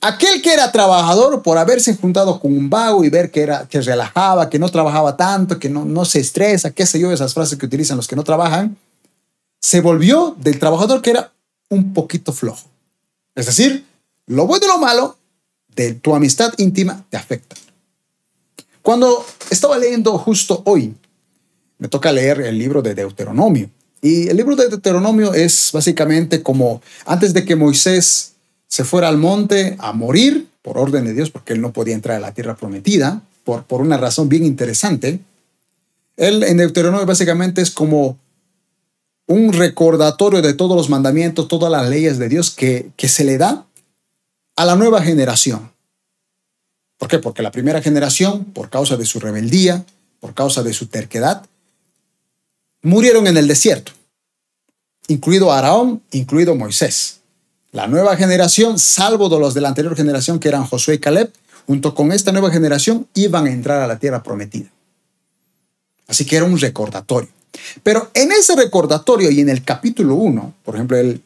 aquel 0.02 0.42
que 0.42 0.54
era 0.54 0.72
trabajador 0.72 1.42
por 1.42 1.58
haberse 1.58 1.96
juntado 1.96 2.40
con 2.40 2.56
un 2.56 2.70
vago 2.70 3.04
y 3.04 3.10
ver 3.10 3.32
que, 3.32 3.42
era, 3.42 3.68
que 3.68 3.82
relajaba, 3.82 4.50
que 4.50 4.60
no 4.60 4.70
trabajaba 4.70 5.18
tanto, 5.18 5.60
que 5.60 5.70
no, 5.70 5.86
no 5.86 6.06
se 6.06 6.20
estresa, 6.20 6.72
qué 6.72 6.86
sé 6.86 7.00
yo, 7.00 7.12
esas 7.12 7.34
frases 7.34 7.58
que 7.58 7.66
utilizan 7.66 7.98
los 7.98 8.08
que 8.08 8.16
no 8.16 8.24
trabajan, 8.24 8.78
se 9.60 9.82
volvió 9.82 10.36
del 10.40 10.60
trabajador 10.60 11.02
que 11.02 11.12
era 11.12 11.34
un 11.70 11.94
poquito 11.94 12.34
flojo. 12.34 12.70
Es 13.38 13.46
decir, 13.46 13.86
lo 14.26 14.48
bueno 14.48 14.66
y 14.66 14.68
lo 14.68 14.80
malo 14.80 15.16
de 15.76 15.94
tu 15.94 16.16
amistad 16.16 16.52
íntima 16.58 17.06
te 17.08 17.18
afectan. 17.18 17.60
Cuando 18.82 19.24
estaba 19.52 19.78
leyendo 19.78 20.18
justo 20.18 20.64
hoy, 20.66 20.96
me 21.78 21.88
toca 21.88 22.12
leer 22.12 22.42
el 22.42 22.58
libro 22.58 22.82
de 22.82 22.96
Deuteronomio. 22.96 23.70
Y 24.02 24.28
el 24.28 24.38
libro 24.38 24.56
de 24.56 24.70
Deuteronomio 24.70 25.36
es 25.36 25.70
básicamente 25.72 26.42
como 26.42 26.82
antes 27.06 27.32
de 27.32 27.46
que 27.46 27.56
Moisés 27.56 28.34
se 28.68 28.84
fuera 28.84 29.08
al 29.08 29.20
monte 29.20 29.76
a 29.78 29.94
morir 29.94 30.48
por 30.64 30.80
orden 30.80 31.06
de 31.06 31.14
Dios, 31.14 31.30
porque 31.30 31.54
él 31.54 31.62
no 31.62 31.72
podía 31.72 31.94
entrar 31.94 32.18
a 32.18 32.20
la 32.20 32.34
tierra 32.34 32.56
prometida, 32.56 33.22
por, 33.44 33.66
por 33.66 33.82
una 33.82 33.98
razón 33.98 34.30
bien 34.30 34.46
interesante. 34.46 35.20
Él 36.16 36.42
en 36.42 36.58
Deuteronomio 36.58 37.06
básicamente 37.06 37.62
es 37.62 37.70
como 37.70 38.18
un 39.28 39.54
recordatorio 39.54 40.42
de 40.42 40.54
todos 40.54 40.76
los 40.76 40.90
mandamientos, 40.90 41.48
todas 41.48 41.72
las 41.72 41.88
leyes 41.90 42.18
de 42.18 42.30
Dios 42.30 42.50
que, 42.50 42.90
que 42.96 43.10
se 43.10 43.24
le 43.24 43.38
da 43.38 43.66
a 44.56 44.66
la 44.66 44.76
nueva 44.76 45.02
generación. 45.02 45.72
¿Por 46.98 47.10
qué? 47.10 47.20
Porque 47.20 47.44
la 47.44 47.52
primera 47.52 47.82
generación, 47.82 48.46
por 48.46 48.70
causa 48.70 48.98
de 48.98 49.06
su 49.06 49.20
rebeldía, 49.20 49.86
por 50.20 50.34
causa 50.34 50.64
de 50.64 50.74
su 50.74 50.88
terquedad, 50.88 51.46
murieron 52.82 53.28
en 53.28 53.38
el 53.38 53.48
desierto, 53.48 53.92
incluido 55.08 55.52
Aarón, 55.52 56.02
incluido 56.12 56.56
Moisés. 56.56 57.20
La 57.72 57.88
nueva 57.88 58.16
generación, 58.16 58.80
salvo 58.80 59.30
de 59.30 59.40
los 59.40 59.54
de 59.54 59.62
la 59.62 59.68
anterior 59.68 59.96
generación 59.96 60.40
que 60.40 60.48
eran 60.48 60.66
Josué 60.66 60.96
y 60.96 61.00
Caleb, 61.00 61.32
junto 61.68 61.94
con 61.94 62.12
esta 62.12 62.32
nueva 62.32 62.50
generación 62.50 63.08
iban 63.14 63.46
a 63.46 63.52
entrar 63.52 63.82
a 63.82 63.88
la 63.88 64.00
tierra 64.00 64.24
prometida. 64.24 64.72
Así 66.08 66.26
que 66.26 66.38
era 66.38 66.46
un 66.46 66.58
recordatorio. 66.58 67.37
Pero 67.84 68.10
en 68.14 68.32
ese 68.32 68.56
recordatorio 68.56 69.30
y 69.32 69.42
en 69.42 69.50
el 69.50 69.64
capítulo 69.64 70.16
1, 70.16 70.54
por 70.64 70.76
ejemplo, 70.76 70.98
el, 70.98 71.22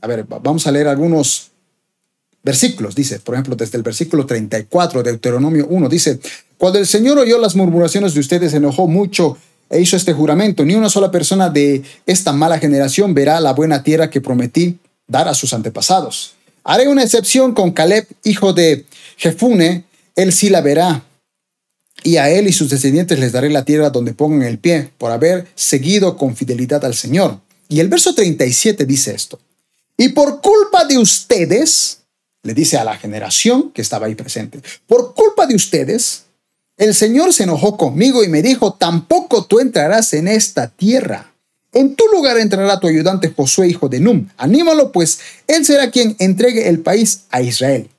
a 0.00 0.06
ver, 0.06 0.24
vamos 0.24 0.66
a 0.66 0.72
leer 0.72 0.88
algunos 0.88 1.50
versículos. 2.42 2.94
Dice, 2.94 3.20
por 3.20 3.34
ejemplo, 3.34 3.56
desde 3.56 3.76
el 3.76 3.82
versículo 3.82 4.26
34 4.26 5.02
de 5.02 5.10
Deuteronomio 5.10 5.66
1, 5.68 5.88
dice, 5.88 6.20
cuando 6.56 6.78
el 6.78 6.86
Señor 6.86 7.18
oyó 7.18 7.38
las 7.38 7.54
murmuraciones 7.54 8.14
de 8.14 8.20
ustedes, 8.20 8.50
se 8.52 8.56
enojó 8.56 8.86
mucho 8.86 9.36
e 9.70 9.80
hizo 9.80 9.96
este 9.96 10.12
juramento, 10.12 10.64
ni 10.64 10.74
una 10.74 10.88
sola 10.88 11.10
persona 11.10 11.50
de 11.50 11.82
esta 12.06 12.32
mala 12.32 12.58
generación 12.58 13.14
verá 13.14 13.38
la 13.40 13.52
buena 13.52 13.82
tierra 13.82 14.08
que 14.08 14.20
prometí 14.20 14.78
dar 15.06 15.28
a 15.28 15.34
sus 15.34 15.52
antepasados. 15.52 16.34
Haré 16.64 16.88
una 16.88 17.02
excepción 17.02 17.54
con 17.54 17.72
Caleb, 17.72 18.06
hijo 18.24 18.52
de 18.52 18.86
Jefune, 19.16 19.84
él 20.16 20.32
sí 20.32 20.48
la 20.48 20.60
verá, 20.60 21.04
y 22.02 22.16
a 22.16 22.30
él 22.30 22.46
y 22.46 22.52
sus 22.52 22.70
descendientes 22.70 23.18
les 23.18 23.32
daré 23.32 23.50
la 23.50 23.64
tierra 23.64 23.90
donde 23.90 24.14
pongan 24.14 24.42
el 24.42 24.58
pie, 24.58 24.90
por 24.98 25.10
haber 25.10 25.46
seguido 25.54 26.16
con 26.16 26.36
fidelidad 26.36 26.84
al 26.84 26.94
Señor. 26.94 27.40
Y 27.68 27.80
el 27.80 27.88
verso 27.88 28.14
37 28.14 28.86
dice 28.86 29.14
esto, 29.14 29.38
y 29.96 30.10
por 30.10 30.40
culpa 30.40 30.84
de 30.84 30.96
ustedes, 30.96 31.98
le 32.44 32.54
dice 32.54 32.78
a 32.78 32.84
la 32.84 32.96
generación 32.96 33.72
que 33.72 33.82
estaba 33.82 34.06
ahí 34.06 34.14
presente, 34.14 34.60
por 34.86 35.14
culpa 35.14 35.46
de 35.46 35.56
ustedes, 35.56 36.22
el 36.76 36.94
Señor 36.94 37.32
se 37.32 37.42
enojó 37.42 37.76
conmigo 37.76 38.22
y 38.22 38.28
me 38.28 38.40
dijo, 38.40 38.74
tampoco 38.74 39.44
tú 39.44 39.58
entrarás 39.58 40.12
en 40.14 40.28
esta 40.28 40.68
tierra. 40.68 41.32
En 41.72 41.96
tu 41.96 42.04
lugar 42.06 42.38
entrará 42.38 42.78
tu 42.78 42.86
ayudante 42.86 43.32
Josué, 43.36 43.68
hijo 43.68 43.88
de 43.88 43.98
Num. 43.98 44.28
Anímalo, 44.36 44.92
pues 44.92 45.18
él 45.48 45.66
será 45.66 45.90
quien 45.90 46.14
entregue 46.20 46.68
el 46.68 46.80
país 46.80 47.22
a 47.30 47.42
Israel. 47.42 47.90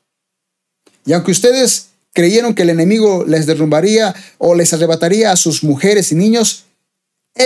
Y 1.06 1.12
aunque 1.12 1.32
ustedes 1.32 1.90
creyeron 2.14 2.54
que 2.54 2.64
el 2.64 2.70
enemigo 2.70 3.26
les 3.28 3.46
derrumbaría 3.46 4.16
o 4.38 4.56
les 4.56 4.74
arrebataría 4.74 5.32
a 5.32 5.36
sus 5.36 5.64
mujeres 5.64 6.12
y 6.12 6.16
niños, 6.16 6.66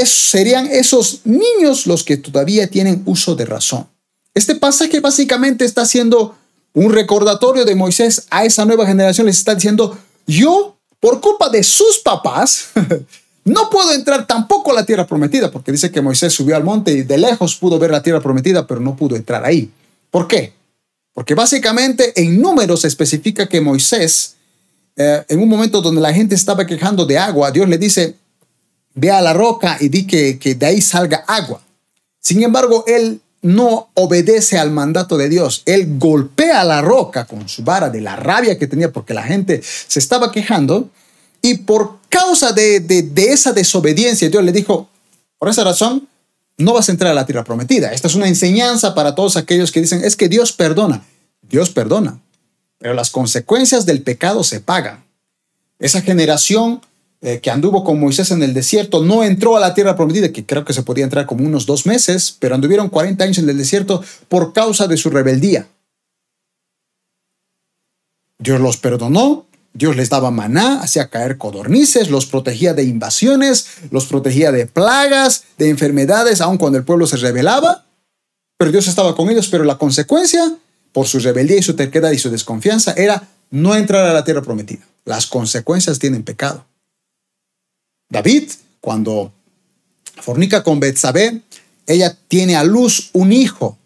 serían 0.05 0.67
esos 0.67 1.21
niños 1.25 1.85
los 1.85 2.03
que 2.03 2.17
todavía 2.17 2.67
tienen 2.67 3.03
uso 3.05 3.35
de 3.35 3.45
razón. 3.45 3.87
Este 4.33 4.55
pasaje 4.55 4.99
básicamente 4.99 5.65
está 5.65 5.83
haciendo 5.83 6.35
un 6.73 6.91
recordatorio 6.91 7.65
de 7.65 7.75
Moisés 7.75 8.25
a 8.31 8.45
esa 8.45 8.65
nueva 8.65 8.87
generación. 8.87 9.27
Les 9.27 9.37
está 9.37 9.53
diciendo, 9.53 9.97
yo 10.25 10.75
por 10.99 11.21
culpa 11.21 11.49
de 11.49 11.63
sus 11.63 11.99
papás, 11.99 12.69
no 13.45 13.69
puedo 13.69 13.93
entrar 13.93 14.25
tampoco 14.25 14.71
a 14.71 14.75
la 14.75 14.85
tierra 14.85 15.05
prometida, 15.05 15.51
porque 15.51 15.71
dice 15.71 15.91
que 15.91 16.01
Moisés 16.01 16.33
subió 16.33 16.55
al 16.55 16.63
monte 16.63 16.93
y 16.93 17.03
de 17.03 17.17
lejos 17.17 17.57
pudo 17.57 17.77
ver 17.77 17.91
la 17.91 18.01
tierra 18.01 18.21
prometida, 18.21 18.65
pero 18.65 18.79
no 18.79 18.95
pudo 18.95 19.15
entrar 19.15 19.45
ahí. 19.45 19.69
¿Por 20.09 20.27
qué? 20.27 20.53
Porque 21.13 21.35
básicamente 21.35 22.13
en 22.15 22.41
números 22.41 22.85
especifica 22.85 23.47
que 23.47 23.61
Moisés, 23.61 24.37
eh, 24.95 25.23
en 25.27 25.39
un 25.39 25.49
momento 25.49 25.81
donde 25.81 26.01
la 26.01 26.13
gente 26.13 26.35
estaba 26.35 26.65
quejando 26.65 27.05
de 27.05 27.17
agua, 27.17 27.51
Dios 27.51 27.67
le 27.67 27.77
dice, 27.77 28.15
ve 28.93 29.11
a 29.11 29.21
la 29.21 29.33
roca 29.33 29.77
y 29.79 29.89
di 29.89 30.05
que, 30.05 30.37
de 30.55 30.65
ahí 30.65 30.81
salga 30.81 31.23
agua. 31.27 31.61
Sin 32.19 32.43
embargo, 32.43 32.83
él 32.87 33.21
no 33.41 33.89
obedece 33.95 34.57
al 34.57 34.71
mandato 34.71 35.17
de 35.17 35.29
Dios. 35.29 35.63
Él 35.65 35.97
golpea 35.97 36.63
la 36.63 36.81
roca 36.81 37.25
con 37.25 37.49
su 37.49 37.63
vara 37.63 37.89
de 37.89 38.01
la 38.01 38.15
rabia 38.15 38.57
que 38.57 38.67
tenía 38.67 38.91
porque 38.91 39.13
la 39.13 39.23
gente 39.23 39.61
se 39.63 39.99
estaba 39.99 40.31
quejando 40.31 40.89
y 41.41 41.55
por 41.55 41.97
causa 42.07 42.53
de, 42.53 42.79
de, 42.79 43.25
esa 43.25 43.51
desobediencia 43.51 44.29
Dios 44.29 44.43
le 44.43 44.53
dijo, 44.53 44.87
por 45.37 45.49
esa 45.49 45.65
razón, 45.65 46.07
no 46.57 46.73
vas 46.73 46.87
a 46.87 46.93
entrar 46.93 47.11
a 47.11 47.15
la 47.15 47.25
tierra 47.25 47.43
prometida. 47.43 47.91
Esta 47.91 48.07
es 48.07 48.15
una 48.15 48.29
enseñanza 48.29 48.95
para 48.95 49.13
todos 49.13 49.35
aquellos 49.35 49.73
que 49.73 49.81
dicen, 49.81 50.05
es 50.05 50.15
que 50.15 50.29
Dios 50.29 50.53
perdona. 50.53 51.03
Dios 51.41 51.69
perdona, 51.69 52.21
pero 52.83 52.93
las 52.93 53.11
consecuencias 53.11 53.85
del 53.85 54.01
pecado 54.01 54.43
se 54.43 54.59
pagan. 54.59 55.05
Esa 55.79 56.01
generación 56.01 56.81
eh, 57.21 57.39
que 57.39 57.49
anduvo 57.49 57.85
con 57.85 57.97
Moisés 57.97 58.29
en 58.31 58.43
el 58.43 58.53
desierto, 58.53 59.01
no 59.01 59.23
entró 59.23 59.55
a 59.55 59.61
la 59.61 59.73
tierra 59.73 59.95
prometida, 59.95 60.33
que 60.33 60.45
creo 60.45 60.65
que 60.65 60.73
se 60.73 60.83
podía 60.83 61.05
entrar 61.05 61.25
como 61.25 61.45
unos 61.45 61.65
dos 61.65 61.85
meses, 61.85 62.35
pero 62.37 62.55
anduvieron 62.55 62.89
40 62.89 63.23
años 63.23 63.37
en 63.37 63.49
el 63.49 63.57
desierto 63.57 64.03
por 64.27 64.51
causa 64.51 64.87
de 64.87 64.97
su 64.97 65.09
rebeldía. 65.09 65.69
Dios 68.37 68.59
los 68.59 68.75
perdonó, 68.75 69.45
Dios 69.71 69.95
les 69.95 70.09
daba 70.09 70.29
maná, 70.29 70.81
hacía 70.81 71.09
caer 71.09 71.37
codornices, 71.37 72.09
los 72.09 72.25
protegía 72.25 72.73
de 72.73 72.83
invasiones, 72.83 73.65
los 73.91 74.07
protegía 74.07 74.51
de 74.51 74.67
plagas, 74.67 75.45
de 75.57 75.69
enfermedades, 75.69 76.41
aun 76.41 76.57
cuando 76.57 76.79
el 76.79 76.83
pueblo 76.83 77.07
se 77.07 77.15
rebelaba. 77.15 77.85
Pero 78.57 78.73
Dios 78.73 78.89
estaba 78.89 79.15
con 79.15 79.29
ellos, 79.29 79.47
pero 79.47 79.63
la 79.63 79.77
consecuencia, 79.77 80.57
por 80.93 81.07
su 81.07 81.19
rebeldía 81.19 81.57
y 81.57 81.63
su 81.63 81.75
terquedad 81.75 82.11
y 82.11 82.19
su 82.19 82.29
desconfianza, 82.29 82.93
era 82.93 83.27
no 83.49 83.75
entrar 83.75 84.05
a 84.05 84.13
la 84.13 84.23
tierra 84.23 84.41
prometida. 84.41 84.87
Las 85.05 85.27
consecuencias 85.27 85.99
tienen 85.99 86.23
pecado. 86.23 86.65
David, 88.09 88.49
cuando 88.79 89.33
fornica 90.21 90.63
con 90.63 90.79
Betsabé, 90.79 91.41
ella 91.87 92.17
tiene 92.27 92.55
a 92.55 92.63
luz 92.63 93.09
un 93.13 93.33
hijo. 93.33 93.77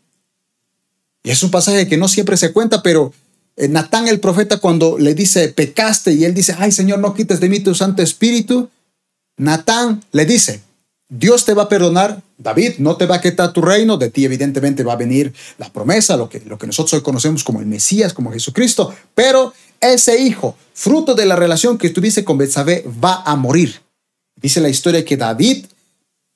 Y 1.23 1.31
es 1.31 1.41
un 1.43 1.51
pasaje 1.51 1.87
que 1.87 1.97
no 1.97 2.07
siempre 2.07 2.37
se 2.37 2.53
cuenta, 2.53 2.83
pero 2.83 3.13
eh, 3.55 3.67
Natán 3.67 4.07
el 4.07 4.19
profeta 4.19 4.57
cuando 4.57 4.97
le 4.97 5.15
dice, 5.15 5.49
pecaste, 5.49 6.13
y 6.13 6.25
él 6.25 6.33
dice, 6.33 6.55
ay 6.57 6.71
Señor, 6.71 6.99
no 6.99 7.13
quites 7.13 7.39
de 7.39 7.49
mí 7.49 7.59
tu 7.59 7.73
Santo 7.73 8.01
Espíritu, 8.01 8.69
Natán 9.37 10.03
le 10.11 10.25
dice, 10.25 10.61
Dios 11.09 11.45
te 11.45 11.53
va 11.53 11.63
a 11.63 11.69
perdonar, 11.69 12.21
David 12.37 12.73
no 12.79 12.97
te 12.97 13.05
va 13.05 13.15
a 13.15 13.21
quitar 13.21 13.53
tu 13.53 13.61
reino, 13.61 13.95
de 13.95 14.09
ti 14.09 14.25
evidentemente 14.25 14.83
va 14.83 14.93
a 14.93 14.97
venir 14.97 15.33
la 15.57 15.71
promesa, 15.71 16.17
lo 16.17 16.27
que, 16.27 16.41
nosotros 16.65 16.93
hoy 16.93 17.01
conocemos 17.01 17.43
como 17.45 17.61
el 17.61 17.65
Mesías, 17.65 18.13
como 18.13 18.31
Jesucristo, 18.31 18.93
pero 19.15 19.53
ese 19.79 20.19
hijo, 20.19 20.57
fruto 20.73 21.15
de 21.15 21.25
la 21.25 21.37
relación 21.37 21.77
que 21.77 21.91
tuviste 21.91 22.25
con 22.25 22.37
Betsabé, 22.37 22.83
va 23.03 23.23
a 23.25 23.35
morir. 23.37 23.81
Dice 24.35 24.59
la 24.59 24.69
historia 24.69 25.05
que 25.05 25.15
David 25.15 25.65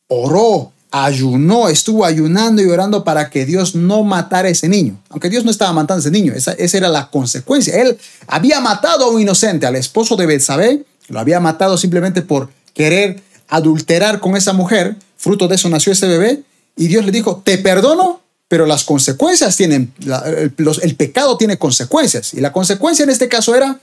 oró, 0.07 0.71
ayunó, 0.89 1.67
estuvo 1.67 2.05
ayunando 2.05 2.61
y 2.61 2.65
orando 2.65 3.03
para 3.03 3.29
que 3.29 3.45
Dios 3.45 3.75
no 3.75 4.03
matara 4.03 4.47
a 4.47 4.51
ese 4.51 4.69
niño. 4.69 5.01
Aunque 5.09 5.29
Dios 5.29 5.43
no 5.43 5.51
estaba 5.51 5.73
matando 5.73 5.99
a 5.99 6.01
ese 6.01 6.11
niño, 6.11 6.33
esa, 6.33 6.53
era 6.53 6.87
la 6.87 7.09
consecuencia. 7.09 7.81
Él 7.81 7.97
había 8.27 8.61
matado 8.61 9.05
a 9.05 9.09
un 9.09 9.21
inocente, 9.21 9.65
al 9.65 9.75
esposo 9.75 10.15
de 10.15 10.25
Betsabé, 10.25 10.83
lo 11.09 11.19
había 11.19 11.39
matado 11.39 11.77
simplemente 11.77 12.21
por 12.21 12.49
querer 12.73 13.21
adulterar 13.51 14.19
con 14.19 14.35
esa 14.35 14.53
mujer. 14.53 14.95
Fruto 15.17 15.47
de 15.47 15.55
eso 15.55 15.69
nació 15.69 15.91
ese 15.91 16.07
bebé. 16.07 16.43
Y 16.75 16.87
Dios 16.87 17.05
le 17.05 17.11
dijo, 17.11 17.43
te 17.45 17.59
perdono, 17.59 18.21
pero 18.47 18.65
las 18.65 18.83
consecuencias 18.83 19.55
tienen, 19.55 19.93
el, 19.99 20.53
el 20.81 20.95
pecado 20.95 21.37
tiene 21.37 21.57
consecuencias. 21.57 22.33
Y 22.33 22.41
la 22.41 22.51
consecuencia 22.51 23.03
en 23.03 23.09
este 23.09 23.27
caso 23.29 23.53
era, 23.53 23.79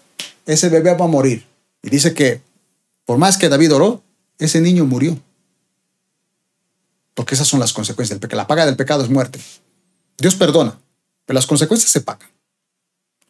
ese 0.46 0.68
bebé 0.68 0.94
va 0.94 1.04
a 1.04 1.08
morir. 1.08 1.46
Y 1.82 1.90
dice 1.90 2.14
que 2.14 2.40
por 3.04 3.18
más 3.18 3.37
que 3.38 3.48
David 3.48 3.75
oró, 3.75 4.02
ese 4.38 4.60
niño 4.60 4.84
murió. 4.84 5.18
Porque 7.14 7.34
esas 7.34 7.48
son 7.48 7.60
las 7.60 7.72
consecuencias 7.72 8.18
del. 8.18 8.37
La 8.37 8.46
paga 8.46 8.66
del 8.66 8.76
pecado 8.76 9.02
es 9.02 9.10
muerte. 9.10 9.38
Dios 10.18 10.34
perdona, 10.34 10.78
pero 11.26 11.34
las 11.34 11.46
consecuencias 11.46 11.90
se 11.90 12.00
pagan. 12.00 12.28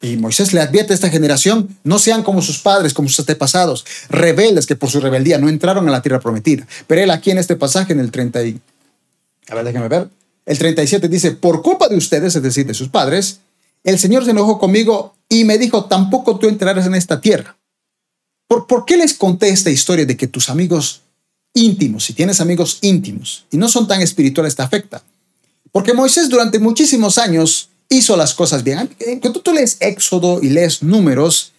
Y 0.00 0.17
Moisés 0.17 0.52
le 0.52 0.61
advierte 0.61 0.93
a 0.93 0.95
esta 0.95 1.11
generación, 1.11 1.76
no 1.83 1.99
sean 1.99 2.23
como 2.23 2.40
sus 2.40 2.59
padres, 2.61 2.95
como 2.95 3.09
sus 3.09 3.21
antepasados, 3.21 3.85
rebeldes 4.09 4.67
que 4.67 4.76
por 4.76 4.90
su 4.90 5.00
rebeldía 5.00 5.38
no 5.38 5.49
entraron 5.49 5.88
a 5.88 5.90
la 5.90 6.02
tierra 6.02 6.21
prometida. 6.21 6.67
Pero 6.87 7.02
él 7.02 7.11
aquí 7.11 7.33
en 7.33 7.38
este 7.38 7.57
pasaje, 7.57 7.93
en 7.93 8.00
el 8.00 8.11
30 8.12 8.45
y... 8.45 8.61
A 9.49 9.57
ver, 9.57 9.64
déjenme 9.64 9.88
ver. 9.88 10.09
El 10.47 10.57
37 10.57 11.09
dice, 11.09 11.33
por 11.33 11.62
culpa 11.62 11.88
de 11.88 11.97
ustedes, 11.97 12.37
es 12.37 12.43
decir, 12.43 12.64
de 12.67 12.75
sus 12.75 12.88
padres, 12.88 13.40
el 13.85 13.99
Señor 13.99 14.25
se 14.25 14.31
enojó 14.31 14.59
conmigo 14.59 15.14
y 15.28 15.45
me 15.45 15.59
dijo, 15.59 15.87
tampoco 15.87 16.38
tú 16.38 16.49
entrarás 16.49 16.87
en 16.87 16.95
esta 16.95 17.21
tierra. 17.21 17.57
¿Por, 18.47 18.85
qué 18.87 18.97
les 18.97 19.12
conté 19.12 19.50
esta 19.50 19.71
historia 19.71 20.07
de 20.07 20.17
que 20.17 20.26
tus 20.26 20.49
amigos 20.49 21.02
íntimos, 21.52 22.05
si 22.05 22.14
tienes 22.14 22.40
amigos 22.40 22.78
íntimos 22.81 23.45
y 23.50 23.59
no 23.59 23.69
son 23.69 23.87
tan 23.87 24.00
espirituales, 24.00 24.57
te 24.57 24.62
afecta? 24.62 25.02
Porque 25.71 25.93
Moisés 25.93 26.31
durante 26.31 26.59
muchísimos 26.59 27.19
años 27.19 27.68
hizo 27.88 28.16
las 28.16 28.35
cosas 28.35 28.62
bien. 28.64 28.88
Cuando 29.21 29.40
tú 29.40 29.52
lees 29.52 29.76
Éxodo 29.80 30.40
y 30.42 30.50
lees 30.50 30.83
números, 30.83 31.52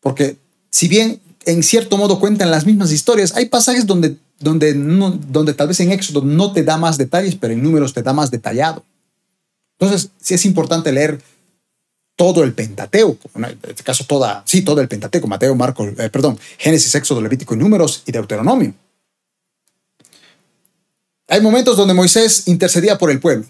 porque 0.00 0.36
si 0.70 0.88
bien 0.88 1.20
en 1.44 1.62
cierto 1.62 1.96
modo 1.98 2.20
cuentan 2.20 2.50
las 2.50 2.66
mismas 2.66 2.92
historias, 2.92 3.34
hay 3.34 3.46
pasajes 3.46 3.86
donde, 3.86 4.16
donde, 4.38 4.74
donde 4.74 5.54
tal 5.54 5.68
vez 5.68 5.80
en 5.80 5.92
Éxodo 5.92 6.22
no 6.22 6.52
te 6.52 6.62
da 6.62 6.76
más 6.76 6.98
detalles, 6.98 7.34
pero 7.34 7.52
en 7.52 7.62
números 7.62 7.92
te 7.92 8.02
da 8.02 8.12
más 8.12 8.30
detallado. 8.30 8.84
Entonces, 9.78 10.10
sí 10.20 10.34
es 10.34 10.44
importante 10.44 10.92
leer 10.92 11.20
todo 12.14 12.44
el 12.44 12.52
Pentateuco, 12.52 13.30
en 13.34 13.58
este 13.68 13.82
caso 13.82 14.04
toda, 14.04 14.42
sí, 14.46 14.62
todo 14.62 14.80
el 14.80 14.88
Pentateuco, 14.88 15.26
Mateo, 15.26 15.54
Marcos, 15.54 15.88
eh, 15.98 16.08
perdón, 16.10 16.38
Génesis, 16.58 16.94
Éxodo, 16.94 17.20
Levítico 17.20 17.56
Números 17.56 18.02
y 18.06 18.12
Deuteronomio. 18.12 18.74
Hay 21.28 21.40
momentos 21.40 21.76
donde 21.76 21.94
Moisés 21.94 22.46
intercedía 22.46 22.98
por 22.98 23.10
el 23.10 23.18
pueblo, 23.18 23.46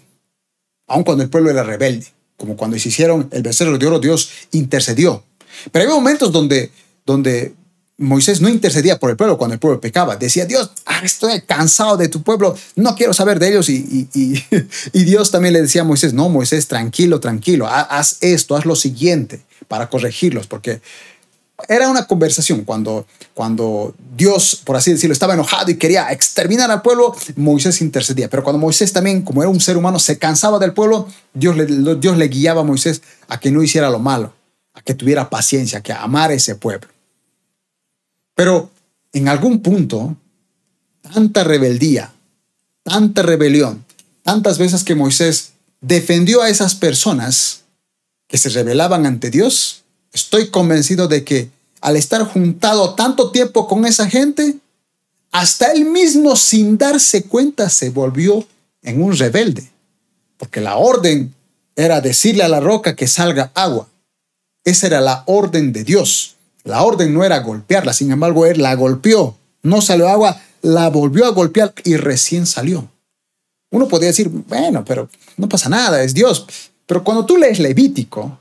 aun 0.87 1.03
cuando 1.03 1.23
el 1.23 1.29
pueblo 1.29 1.49
era 1.49 1.63
rebelde, 1.63 2.07
como 2.37 2.55
cuando 2.57 2.77
se 2.77 2.89
hicieron 2.89 3.29
el 3.31 3.43
becerro 3.43 3.77
de 3.77 3.85
oro, 3.85 3.99
Dios 3.99 4.29
intercedió. 4.51 5.23
Pero 5.71 5.85
hay 5.85 5.91
momentos 5.91 6.31
donde, 6.31 6.71
donde 7.05 7.53
Moisés 7.97 8.41
no 8.41 8.49
intercedía 8.49 8.99
por 8.99 9.11
el 9.11 9.15
pueblo 9.15 9.37
cuando 9.37 9.53
el 9.53 9.59
pueblo 9.59 9.79
pecaba. 9.79 10.15
Decía, 10.15 10.45
Dios, 10.45 10.71
ah, 10.85 11.01
estoy 11.03 11.41
cansado 11.41 11.95
de 11.95 12.09
tu 12.09 12.23
pueblo, 12.23 12.55
no 12.75 12.95
quiero 12.95 13.13
saber 13.13 13.39
de 13.39 13.49
ellos. 13.49 13.69
Y, 13.69 14.09
y, 14.13 14.43
Dios 15.03 15.31
también 15.31 15.53
le 15.53 15.61
decía 15.61 15.81
a 15.81 15.85
Moisés, 15.85 16.13
no, 16.13 16.29
Moisés, 16.29 16.67
tranquilo, 16.67 17.19
tranquilo, 17.19 17.67
haz 17.67 18.17
esto, 18.21 18.55
haz 18.55 18.65
lo 18.65 18.75
siguiente 18.75 19.41
para 19.67 19.89
corregirlos, 19.89 20.47
porque 20.47 20.81
era 21.67 21.89
una 21.89 22.05
conversación 22.05 22.63
cuando, 22.63 23.05
cuando 23.33 23.95
Dios, 24.15 24.61
por 24.63 24.75
así 24.75 24.91
decirlo, 24.91 25.13
estaba 25.13 25.33
enojado 25.33 25.71
y 25.71 25.77
quería 25.77 26.11
exterminar 26.11 26.69
al 26.71 26.81
pueblo, 26.81 27.15
Moisés 27.35 27.81
intercedía. 27.81 28.29
Pero 28.29 28.43
cuando 28.43 28.59
Moisés 28.59 28.93
también, 28.93 29.21
como 29.21 29.41
era 29.41 29.49
un 29.49 29.59
ser 29.59 29.77
humano, 29.77 29.99
se 29.99 30.17
cansaba 30.17 30.59
del 30.59 30.73
pueblo, 30.73 31.07
Dios 31.33 31.55
le, 31.55 31.65
Dios 31.95 32.17
le 32.17 32.27
guiaba 32.27 32.61
a 32.61 32.63
Moisés 32.63 33.01
a 33.27 33.39
que 33.39 33.51
no 33.51 33.63
hiciera 33.63 33.89
lo 33.89 33.99
malo, 33.99 34.33
a 34.73 34.81
que 34.81 34.93
tuviera 34.93 35.29
paciencia, 35.29 35.79
a 35.79 35.83
que 35.83 35.93
amara 35.93 36.33
ese 36.33 36.55
pueblo. 36.55 36.87
Pero 38.35 38.71
en 39.13 39.27
algún 39.27 39.61
punto, 39.61 40.17
tanta 41.01 41.43
rebeldía, 41.43 42.13
tanta 42.83 43.21
rebelión, 43.21 43.85
tantas 44.23 44.57
veces 44.57 44.83
que 44.83 44.95
Moisés 44.95 45.53
defendió 45.81 46.41
a 46.41 46.49
esas 46.49 46.75
personas 46.75 47.63
que 48.27 48.37
se 48.37 48.49
rebelaban 48.49 49.05
ante 49.05 49.29
Dios, 49.29 49.83
estoy 50.11 50.49
convencido 50.49 51.07
de 51.07 51.23
que 51.23 51.49
al 51.83 51.97
estar 51.97 52.23
juntado 52.23 52.95
tanto 52.95 53.29
tiempo 53.29 53.67
con 53.67 53.85
esa 53.85 54.09
gente, 54.09 54.55
hasta 55.33 55.73
él 55.73 55.83
mismo 55.83 56.37
sin 56.37 56.77
darse 56.77 57.23
cuenta 57.25 57.69
se 57.69 57.89
volvió 57.89 58.47
en 58.83 59.03
un 59.03 59.17
rebelde, 59.17 59.69
porque 60.37 60.61
la 60.61 60.77
orden 60.77 61.35
era 61.75 61.99
decirle 61.99 62.43
a 62.43 62.47
la 62.47 62.61
roca 62.61 62.95
que 62.95 63.05
salga 63.07 63.51
agua. 63.53 63.89
Esa 64.63 64.87
era 64.87 65.01
la 65.01 65.23
orden 65.25 65.73
de 65.73 65.83
Dios. 65.83 66.37
La 66.63 66.83
orden 66.83 67.13
no 67.13 67.25
era 67.25 67.39
golpearla, 67.39 67.91
sin 67.91 68.13
embargo, 68.13 68.45
él 68.45 68.61
la 68.61 68.75
golpeó. 68.75 69.35
No 69.61 69.81
salió 69.81 70.07
agua, 70.07 70.41
la 70.61 70.89
volvió 70.89 71.25
a 71.25 71.31
golpear 71.31 71.73
y 71.83 71.97
recién 71.97 72.45
salió. 72.45 72.89
Uno 73.71 73.89
podría 73.89 74.07
decir, 74.11 74.29
bueno, 74.29 74.85
pero 74.85 75.09
no 75.35 75.49
pasa 75.49 75.67
nada, 75.67 76.01
es 76.01 76.13
Dios. 76.13 76.47
Pero 76.85 77.03
cuando 77.03 77.25
tú 77.25 77.35
lees 77.35 77.59
Levítico 77.59 78.39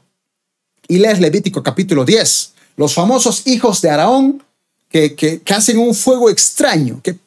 y 0.87 0.99
lees 0.99 1.18
Levítico 1.18 1.61
capítulo 1.61 2.04
10, 2.04 2.52
los 2.76 2.95
famosos 2.95 3.47
hijos 3.47 3.81
de 3.81 3.91
Araón 3.91 4.43
que, 4.88 5.14
que, 5.14 5.41
hacen 5.55 5.79
un 5.79 5.95
fuego 5.95 6.29
extraño, 6.31 7.00
que, 7.02 7.19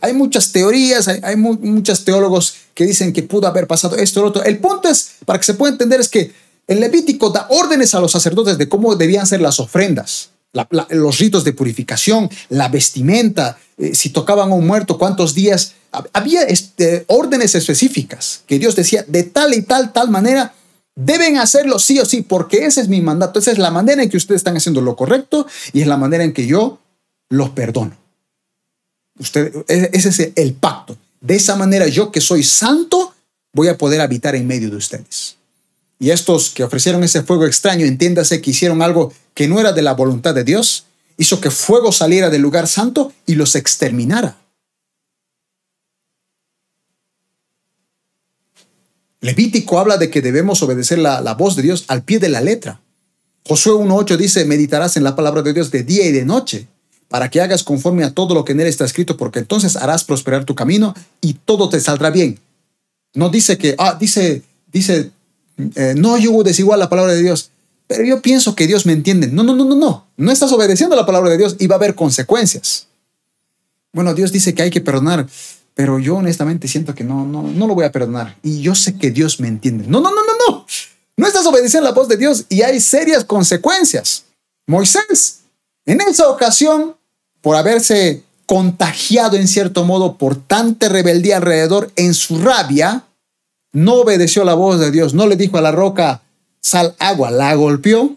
hay 0.00 0.14
muchas 0.14 0.50
teorías, 0.50 1.08
hay, 1.08 1.20
hay 1.22 1.36
muchos 1.36 2.04
teólogos 2.04 2.54
que 2.72 2.86
dicen 2.86 3.12
que 3.12 3.22
pudo 3.22 3.46
haber 3.46 3.66
pasado 3.66 3.96
esto 3.96 4.22
o 4.22 4.26
otro. 4.26 4.42
El 4.42 4.58
punto 4.58 4.88
es, 4.88 5.16
para 5.26 5.38
que 5.38 5.44
se 5.44 5.54
pueda 5.54 5.72
entender, 5.72 6.00
es 6.00 6.08
que 6.08 6.32
el 6.66 6.80
Levítico 6.80 7.30
da 7.30 7.46
órdenes 7.50 7.94
a 7.94 8.00
los 8.00 8.12
sacerdotes 8.12 8.56
de 8.56 8.68
cómo 8.68 8.96
debían 8.96 9.26
ser 9.26 9.42
las 9.42 9.60
ofrendas, 9.60 10.30
los 10.90 11.18
ritos 11.18 11.44
de 11.44 11.52
purificación, 11.52 12.30
la 12.48 12.68
vestimenta, 12.68 13.58
eh, 13.76 13.94
si 13.94 14.10
tocaban 14.10 14.50
a 14.50 14.54
un 14.54 14.66
muerto, 14.66 14.98
cuántos 14.98 15.34
días. 15.34 15.74
Había 16.12 16.42
este, 16.42 17.04
órdenes 17.08 17.54
específicas 17.54 18.42
que 18.46 18.58
Dios 18.58 18.74
decía 18.74 19.04
de 19.06 19.24
tal 19.24 19.54
y 19.54 19.62
tal, 19.62 19.92
tal 19.92 20.10
manera, 20.10 20.54
deben 20.96 21.38
hacerlo 21.38 21.78
sí 21.78 21.98
o 21.98 22.04
sí, 22.04 22.22
porque 22.22 22.66
ese 22.66 22.80
es 22.80 22.88
mi 22.88 23.00
mandato. 23.00 23.38
Esa 23.38 23.52
es 23.52 23.58
la 23.58 23.70
manera 23.70 24.02
en 24.02 24.08
que 24.08 24.16
ustedes 24.16 24.40
están 24.40 24.56
haciendo 24.56 24.80
lo 24.80 24.96
correcto 24.96 25.46
y 25.72 25.80
es 25.80 25.86
la 25.86 25.96
manera 25.96 26.24
en 26.24 26.32
que 26.32 26.46
yo 26.46 26.78
los 27.30 27.50
perdono. 27.50 27.96
Usted, 29.18 29.52
e, 29.68 29.90
ese 29.92 30.08
es 30.08 30.32
el 30.34 30.54
pacto. 30.54 30.96
De 31.20 31.36
esa 31.36 31.56
manera 31.56 31.86
yo 31.86 32.12
que 32.12 32.20
soy 32.20 32.42
santo 32.42 33.14
voy 33.52 33.68
a 33.68 33.78
poder 33.78 34.00
habitar 34.00 34.34
en 34.34 34.46
medio 34.46 34.70
de 34.70 34.76
ustedes. 34.76 35.36
Y 35.98 36.10
estos 36.10 36.50
que 36.50 36.64
ofrecieron 36.64 37.04
ese 37.04 37.22
fuego 37.22 37.46
extraño, 37.46 37.86
entiéndase 37.86 38.40
que 38.40 38.50
hicieron 38.50 38.82
algo 38.82 39.12
que 39.32 39.48
no 39.48 39.60
era 39.60 39.72
de 39.72 39.82
la 39.82 39.94
voluntad 39.94 40.34
de 40.34 40.44
Dios, 40.44 40.86
hizo 41.16 41.40
que 41.40 41.50
fuego 41.50 41.92
saliera 41.92 42.30
del 42.30 42.42
lugar 42.42 42.66
santo 42.66 43.12
y 43.26 43.36
los 43.36 43.54
exterminara. 43.54 44.36
Levítico 49.24 49.78
habla 49.78 49.96
de 49.96 50.10
que 50.10 50.20
debemos 50.20 50.62
obedecer 50.62 50.98
la, 50.98 51.20
la 51.20 51.34
voz 51.34 51.56
de 51.56 51.62
Dios 51.62 51.84
al 51.88 52.02
pie 52.02 52.18
de 52.18 52.28
la 52.28 52.40
letra. 52.40 52.80
Josué 53.46 53.72
1.8 53.72 54.16
dice, 54.16 54.44
meditarás 54.44 54.96
en 54.96 55.04
la 55.04 55.16
palabra 55.16 55.40
de 55.40 55.54
Dios 55.54 55.70
de 55.70 55.82
día 55.82 56.06
y 56.06 56.12
de 56.12 56.24
noche, 56.24 56.66
para 57.08 57.30
que 57.30 57.40
hagas 57.40 57.62
conforme 57.62 58.04
a 58.04 58.12
todo 58.12 58.34
lo 58.34 58.44
que 58.44 58.52
en 58.52 58.60
él 58.60 58.66
está 58.66 58.84
escrito, 58.84 59.16
porque 59.16 59.38
entonces 59.38 59.76
harás 59.76 60.04
prosperar 60.04 60.44
tu 60.44 60.54
camino 60.54 60.94
y 61.20 61.34
todo 61.34 61.68
te 61.70 61.80
saldrá 61.80 62.10
bien. 62.10 62.38
No 63.14 63.30
dice 63.30 63.56
que, 63.56 63.74
ah, 63.78 63.96
dice, 63.98 64.42
dice 64.72 65.10
eh, 65.56 65.94
no 65.96 66.18
yugo 66.18 66.42
desigual 66.42 66.80
la 66.80 66.88
palabra 66.88 67.14
de 67.14 67.22
Dios, 67.22 67.50
pero 67.86 68.04
yo 68.04 68.20
pienso 68.20 68.54
que 68.54 68.66
Dios 68.66 68.86
me 68.86 68.92
entiende. 68.92 69.28
No, 69.28 69.42
no, 69.42 69.54
no, 69.54 69.64
no, 69.64 69.74
no. 69.74 70.06
No 70.16 70.32
estás 70.32 70.52
obedeciendo 70.52 70.96
la 70.96 71.06
palabra 71.06 71.30
de 71.30 71.38
Dios 71.38 71.56
y 71.58 71.66
va 71.66 71.76
a 71.76 71.78
haber 71.78 71.94
consecuencias. 71.94 72.88
Bueno, 73.92 74.14
Dios 74.14 74.32
dice 74.32 74.54
que 74.54 74.62
hay 74.62 74.70
que 74.70 74.80
perdonar, 74.80 75.26
pero 75.74 75.98
yo 75.98 76.16
honestamente 76.16 76.68
siento 76.68 76.94
que 76.94 77.04
no, 77.04 77.26
no, 77.26 77.42
no 77.42 77.66
lo 77.66 77.74
voy 77.74 77.84
a 77.84 77.92
perdonar. 77.92 78.36
Y 78.42 78.60
yo 78.60 78.74
sé 78.74 78.96
que 78.96 79.10
Dios 79.10 79.40
me 79.40 79.48
entiende. 79.48 79.86
No, 79.88 80.00
no, 80.00 80.10
no, 80.10 80.22
no, 80.22 80.32
no. 80.48 80.66
No 81.16 81.26
estás 81.26 81.46
obedeciendo 81.46 81.88
la 81.88 81.94
voz 81.94 82.08
de 82.08 82.16
Dios 82.16 82.44
y 82.48 82.62
hay 82.62 82.80
serias 82.80 83.24
consecuencias. 83.24 84.24
Moisés, 84.66 85.40
en 85.84 86.00
esa 86.00 86.28
ocasión, 86.28 86.96
por 87.40 87.56
haberse 87.56 88.22
contagiado 88.46 89.36
en 89.36 89.48
cierto 89.48 89.84
modo 89.84 90.16
por 90.16 90.36
tanta 90.36 90.88
rebeldía 90.88 91.38
alrededor, 91.38 91.92
en 91.96 92.14
su 92.14 92.38
rabia, 92.38 93.04
no 93.72 93.94
obedeció 93.94 94.44
la 94.44 94.54
voz 94.54 94.78
de 94.78 94.90
Dios, 94.90 95.14
no 95.14 95.26
le 95.26 95.36
dijo 95.36 95.58
a 95.58 95.62
la 95.62 95.72
roca, 95.72 96.22
sal 96.60 96.94
agua, 96.98 97.30
la 97.30 97.54
golpeó. 97.54 98.16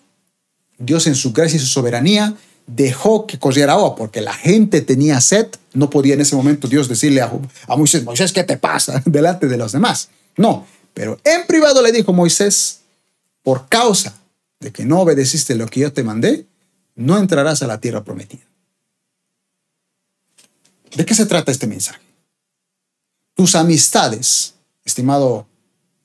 Dios 0.80 1.08
en 1.08 1.16
su 1.16 1.34
gracia 1.34 1.58
y 1.58 1.60
su 1.60 1.66
soberanía 1.66 2.36
dejó 2.68 3.26
que 3.26 3.40
corriera 3.40 3.74
agua 3.74 3.96
porque 3.96 4.22
la 4.22 4.34
gente 4.34 4.82
tenía 4.82 5.20
sed. 5.22 5.48
No 5.74 5.90
podía 5.90 6.14
en 6.14 6.22
ese 6.22 6.36
momento 6.36 6.68
Dios 6.68 6.88
decirle 6.88 7.22
a, 7.22 7.32
a 7.68 7.76
Moisés, 7.76 8.04
Moisés, 8.04 8.32
¿qué 8.32 8.44
te 8.44 8.58
pasa? 8.58 9.02
delante 9.06 9.48
de 9.48 9.58
los 9.58 9.72
demás. 9.72 10.10
No, 10.36 10.68
pero 10.94 11.20
en 11.24 11.48
privado 11.48 11.82
le 11.82 11.92
dijo 11.92 12.14
Moisés, 12.14 12.82
por 13.42 13.68
causa 13.68 14.16
de 14.60 14.72
que 14.72 14.86
no 14.86 15.02
obedeciste 15.02 15.56
lo 15.56 15.68
que 15.68 15.82
yo 15.82 15.94
te 15.94 16.04
mandé, 16.04 16.46
no 16.96 17.18
entrarás 17.18 17.64
a 17.64 17.68
la 17.68 17.80
tierra 17.80 18.04
prometida. 18.04 18.44
¿De 20.96 21.06
qué 21.06 21.16
se 21.16 21.26
trata 21.26 21.52
este 21.52 21.68
mensaje? 21.68 22.02
Tus 23.36 23.56
amistades 23.56 24.56
estimado 24.88 25.48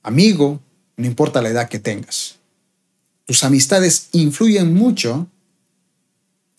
amigo, 0.03 0.61
no 0.97 1.07
importa 1.07 1.41
la 1.41 1.49
edad 1.49 1.69
que 1.69 1.79
tengas. 1.79 2.37
Tus 3.25 3.45
amistades 3.45 4.09
influyen 4.13 4.75
mucho 4.75 5.29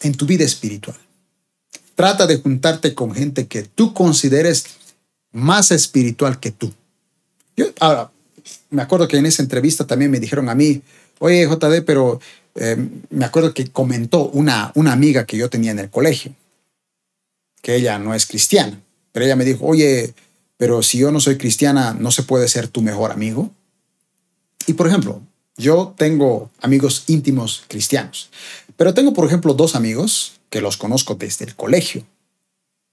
en 0.04 0.14
tu 0.16 0.26
vida 0.26 0.44
espiritual. 0.44 0.98
Trata 1.96 2.28
de 2.28 2.38
juntarte 2.38 2.94
con 2.94 3.14
gente 3.14 3.48
que 3.48 3.64
tú 3.64 3.94
consideres 3.94 4.66
más 5.32 5.72
espiritual 5.72 6.40
que 6.40 6.52
tú. 6.52 6.74
Yo, 7.56 7.68
ahora, 7.80 8.12
me 8.70 8.82
acuerdo 8.82 9.08
que 9.08 9.18
en 9.18 9.26
esa 9.26 9.44
entrevista 9.44 9.86
también 9.86 10.12
me 10.12 10.20
dijeron 10.20 10.50
a 10.50 10.56
mí, 10.56 10.82
oye 11.20 11.48
JD, 11.48 11.84
pero 11.86 12.20
eh, 12.56 12.78
me 13.10 13.26
acuerdo 13.26 13.54
que 13.54 13.68
comentó 13.68 14.30
una, 14.30 14.72
una 14.76 14.94
amiga 14.94 15.26
que 15.26 15.38
yo 15.38 15.50
tenía 15.50 15.72
en 15.72 15.80
el 15.80 15.90
colegio, 15.90 16.34
que 17.62 17.76
ella 17.76 17.98
no 18.00 18.14
es 18.14 18.26
cristiana, 18.26 18.80
pero 19.12 19.26
ella 19.26 19.36
me 19.36 19.46
dijo, 19.46 19.66
oye, 19.66 20.14
pero 20.58 20.84
si 20.84 20.98
yo 21.00 21.12
no 21.12 21.20
soy 21.20 21.38
cristiana, 21.38 21.94
¿no 21.94 22.12
se 22.12 22.24
puede 22.24 22.48
ser 22.48 22.68
tu 22.68 22.82
mejor 22.82 23.12
amigo? 23.12 23.52
Y 24.68 24.74
por 24.74 24.88
ejemplo, 24.88 25.22
yo 25.58 25.94
tengo 25.98 26.50
amigos 26.62 27.04
íntimos 27.08 27.64
cristianos, 27.68 28.30
pero 28.84 28.94
tengo, 28.94 29.14
por 29.14 29.26
ejemplo, 29.26 29.54
dos 29.54 29.78
amigos 29.78 30.34
que 30.50 30.60
los 30.60 30.76
conozco 30.76 31.16
desde 31.16 31.46
el 31.46 31.56
colegio. 31.56 32.04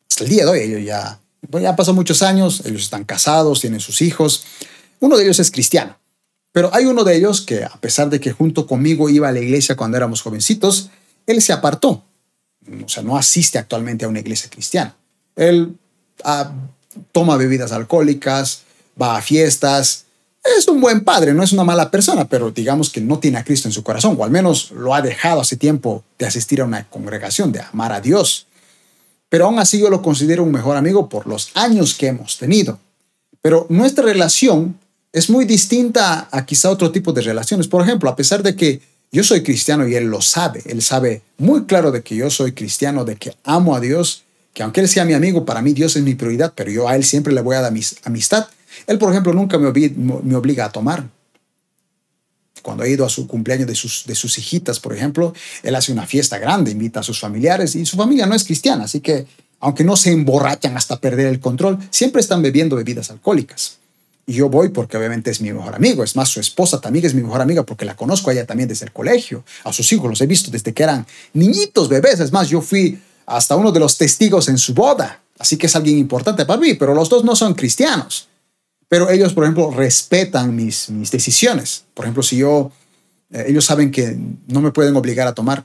Hasta 0.09 0.22
el 0.22 0.31
día 0.31 0.44
de 0.44 0.50
hoy, 0.53 0.61
ellos 0.61 0.85
ya, 0.85 1.18
ya 1.61 1.74
pasado 1.74 1.96
muchos 1.96 2.22
años, 2.22 2.62
ellos 2.64 2.83
están 2.83 3.03
casados, 3.03 3.61
tienen 3.61 3.81
sus 3.81 4.00
hijos. 4.00 4.44
Uno 5.00 5.16
de 5.16 5.24
ellos 5.24 5.40
es 5.40 5.50
cristiano, 5.50 5.98
pero 6.53 6.72
hay 6.72 6.85
uno 6.85 7.03
de 7.03 7.16
ellos 7.16 7.40
que, 7.40 7.64
a 7.64 7.76
pesar 7.81 8.09
de 8.09 8.20
que 8.20 8.31
junto 8.31 8.68
conmigo 8.68 9.11
iba 9.11 9.29
a 9.29 9.33
la 9.33 9.40
iglesia 9.40 9.74
cuando 9.74 9.96
éramos 9.96 10.22
jovencitos, 10.22 10.90
él 11.26 11.42
se 11.42 11.53
apartó. 11.53 12.05
O 12.85 12.88
sea, 12.88 13.03
no 13.03 13.16
asiste 13.16 13.59
actualmente 13.59 14.05
a 14.05 14.09
una 14.09 14.20
iglesia 14.20 14.48
cristiana. 14.48 14.94
Él 15.35 15.74
toma 17.11 17.37
bebidas 17.37 17.72
alcohólicas, 17.72 18.62
va 18.94 19.16
a 19.16 19.22
fiestas 19.22 20.05
es 20.42 20.68
un 20.68 20.81
buen 20.81 21.03
padre, 21.03 21.35
no 21.35 21.42
es 21.42 21.53
una 21.53 21.64
mala 21.64 21.90
persona, 21.90 22.26
pero 22.26 22.50
digamos 22.50 22.90
que 22.90 23.00
no 23.00 23.18
tiene 23.18 23.38
a 23.38 23.44
Cristo 23.44 23.68
en 23.68 23.72
su 23.72 23.83
corazón, 23.83 24.16
o 24.18 24.24
al 24.24 24.31
menos 24.31 24.70
lo 24.70 24.94
ha 24.94 25.03
dejado 25.03 25.40
hace 25.40 25.57
tiempo 25.57 26.05
de 26.18 26.26
asistir 26.26 26.61
a 26.61 26.64
una 26.64 26.88
congregación, 26.88 27.53
de 27.53 27.61
amar 27.61 27.92
a 27.92 28.00
Dios. 28.00 28.46
Pero 29.29 29.46
aún 29.46 29.59
así 29.59 29.79
yo 29.79 29.90
lo 29.90 30.03
considero 30.03 30.42
un 30.42 30.50
mejor 30.50 30.76
amigo 30.76 31.09
por 31.09 31.26
los 31.26 31.50
años 31.55 31.94
que 31.94 32.09
hemos 32.09 32.38
tenido. 32.38 32.79
Pero 33.42 33.66
nuestra 33.68 34.05
relación 34.05 34.79
es 35.12 35.31
muy 35.31 35.44
distinta 35.44 36.29
a 36.31 36.44
quizá 36.44 36.70
otro 36.70 36.90
tipo 36.90 37.12
de 37.12 37.22
relaciones. 37.22 37.68
Por 37.68 37.83
ejemplo, 37.83 38.11
a 38.11 38.16
pesar 38.16 38.42
de 38.42 38.57
que 38.57 38.81
yo 39.12 39.24
soy 39.24 39.42
cristiano 39.42 39.87
y 39.87 39.94
él 39.94 40.05
lo 40.05 40.20
sabe, 40.20 40.62
él 40.66 40.83
sabe 40.83 41.22
muy 41.38 41.64
claro 41.64 41.90
de 41.90 42.03
que 42.03 42.16
yo 42.16 42.31
soy 42.31 42.53
cristiano, 42.53 43.05
de 43.05 43.16
que 43.16 43.35
amo 43.44 43.74
a 43.74 43.81
Dios, 43.81 44.24
que 44.53 44.62
aunque 44.62 44.81
él 44.81 44.88
sea 44.88 45.05
mi 45.05 45.14
amigo, 45.14 45.44
para 45.44 45.62
mí 45.62 45.72
Dios 45.72 45.96
es 45.96 46.03
mi 46.03 46.14
prioridad, 46.14 46.53
pero 46.55 46.70
yo 46.70 46.88
a 46.88 46.96
él 46.96 47.05
siempre 47.05 47.33
le 47.33 47.40
voy 47.40 47.57
a 47.57 47.61
dar 47.61 47.72
mis 47.72 47.96
amistad. 48.05 48.46
Él, 48.86 48.98
por 48.98 49.10
ejemplo, 49.10 49.32
nunca 49.32 49.58
me, 49.58 49.70
me 49.70 50.34
obliga 50.34 50.64
a 50.66 50.72
tomar. 50.72 51.08
Cuando 52.62 52.84
he 52.84 52.90
ido 52.90 53.06
a 53.06 53.08
su 53.08 53.26
cumpleaños 53.26 53.66
de 53.66 53.74
sus, 53.74 54.04
de 54.06 54.14
sus 54.14 54.36
hijitas, 54.38 54.80
por 54.80 54.94
ejemplo, 54.94 55.32
él 55.62 55.74
hace 55.74 55.92
una 55.92 56.06
fiesta 56.06 56.38
grande, 56.38 56.70
invita 56.70 57.00
a 57.00 57.02
sus 57.02 57.18
familiares 57.18 57.74
y 57.74 57.86
su 57.86 57.96
familia 57.96 58.26
no 58.26 58.34
es 58.34 58.44
cristiana, 58.44 58.84
así 58.84 59.00
que 59.00 59.26
aunque 59.60 59.84
no 59.84 59.96
se 59.96 60.10
emborrachan 60.10 60.76
hasta 60.76 60.98
perder 60.98 61.26
el 61.26 61.38
control, 61.38 61.78
siempre 61.90 62.20
están 62.20 62.42
bebiendo 62.42 62.76
bebidas 62.76 63.10
alcohólicas. 63.10 63.78
Y 64.26 64.34
yo 64.34 64.48
voy 64.48 64.68
porque 64.70 64.96
obviamente 64.96 65.30
es 65.30 65.40
mi 65.40 65.52
mejor 65.52 65.74
amigo. 65.74 66.02
Es 66.02 66.16
más, 66.16 66.28
su 66.28 66.40
esposa 66.40 66.80
también 66.80 67.04
es 67.04 67.14
mi 67.14 67.22
mejor 67.22 67.40
amiga 67.40 67.64
porque 67.64 67.84
la 67.84 67.96
conozco 67.96 68.30
a 68.30 68.32
ella 68.32 68.46
también 68.46 68.68
desde 68.68 68.86
el 68.86 68.92
colegio. 68.92 69.44
A 69.64 69.72
sus 69.72 69.92
hijos 69.92 70.08
los 70.08 70.20
he 70.20 70.26
visto 70.26 70.50
desde 70.50 70.72
que 70.72 70.82
eran 70.82 71.06
niñitos, 71.34 71.88
bebés. 71.88 72.20
Es 72.20 72.32
más, 72.32 72.48
yo 72.48 72.60
fui 72.60 72.98
hasta 73.26 73.56
uno 73.56 73.72
de 73.72 73.80
los 73.80 73.98
testigos 73.98 74.48
en 74.48 74.56
su 74.56 74.72
boda. 74.72 75.20
Así 75.38 75.56
que 75.56 75.66
es 75.66 75.76
alguien 75.76 75.98
importante 75.98 76.46
para 76.46 76.60
mí, 76.60 76.74
pero 76.74 76.94
los 76.94 77.08
dos 77.08 77.24
no 77.24 77.34
son 77.34 77.54
cristianos. 77.54 78.28
Pero 78.90 79.09
ellos, 79.09 79.33
por 79.35 79.44
ejemplo, 79.44 79.70
respetan 79.70 80.57
mis, 80.57 80.88
decisiones. 81.12 81.85
Por 81.94 82.07
ejemplo, 82.07 82.24
si 82.24 82.38
yo, 82.38 82.72
eh, 83.31 83.44
ellos 83.46 83.64
saben 83.64 83.92
que 83.92 84.18
no 84.48 84.61
me 84.61 84.72
pueden 84.72 84.96
obligar 84.96 85.29
a 85.29 85.33
tomar. 85.33 85.64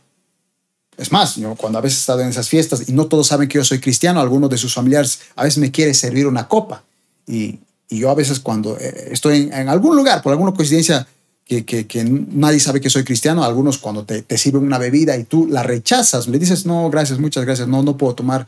Es 0.95 1.11
más, 1.11 1.35
yo 1.35 1.55
cuando 1.55 1.79
a 1.79 1.81
veces 1.81 1.97
he 1.97 2.01
estado 2.01 2.21
en 2.21 2.29
esas 2.29 2.47
fiestas 2.47 2.87
y 2.87 2.93
no 2.93 3.07
todos 3.07 3.25
saben 3.25 3.49
que 3.49 3.57
yo 3.57 3.65
soy 3.65 3.79
cristiano, 3.79 4.21
algunos 4.21 4.51
de 4.51 4.59
sus 4.59 4.75
familiares 4.75 5.21
a 5.35 5.43
veces 5.43 5.57
me 5.57 5.71
quiere 5.71 5.95
servir 5.95 6.27
una 6.27 6.47
copa. 6.47 6.83
Y, 7.25 7.59
yo 7.89 8.09
a 8.09 8.15
veces 8.15 8.39
cuando 8.39 8.77
eh, 8.77 9.09
estoy 9.11 9.49
en, 9.51 9.69
algún 9.69 9.95
lugar, 9.95 10.21
por 10.21 10.31
alguna 10.31 10.53
coincidencia, 10.53 11.07
que, 11.45 11.85
nadie 12.31 12.59
sabe 12.59 12.81
que 12.81 12.89
soy 12.91 13.03
cristiano, 13.03 13.43
algunos 13.43 13.77
cuando 13.79 14.03
te, 14.03 14.21
te, 14.21 14.37
sirven 14.37 14.63
una 14.63 14.77
bebida 14.77 15.17
y 15.17 15.23
tú 15.23 15.47
la 15.47 15.63
rechazas, 15.63 16.27
le 16.27 16.37
dices, 16.37 16.65
no, 16.65 16.89
gracias, 16.91 17.19
muchas 17.19 17.45
gracias, 17.45 17.67
no, 17.67 17.81
no 17.81 17.97
puedo 17.97 18.13
tomar 18.13 18.45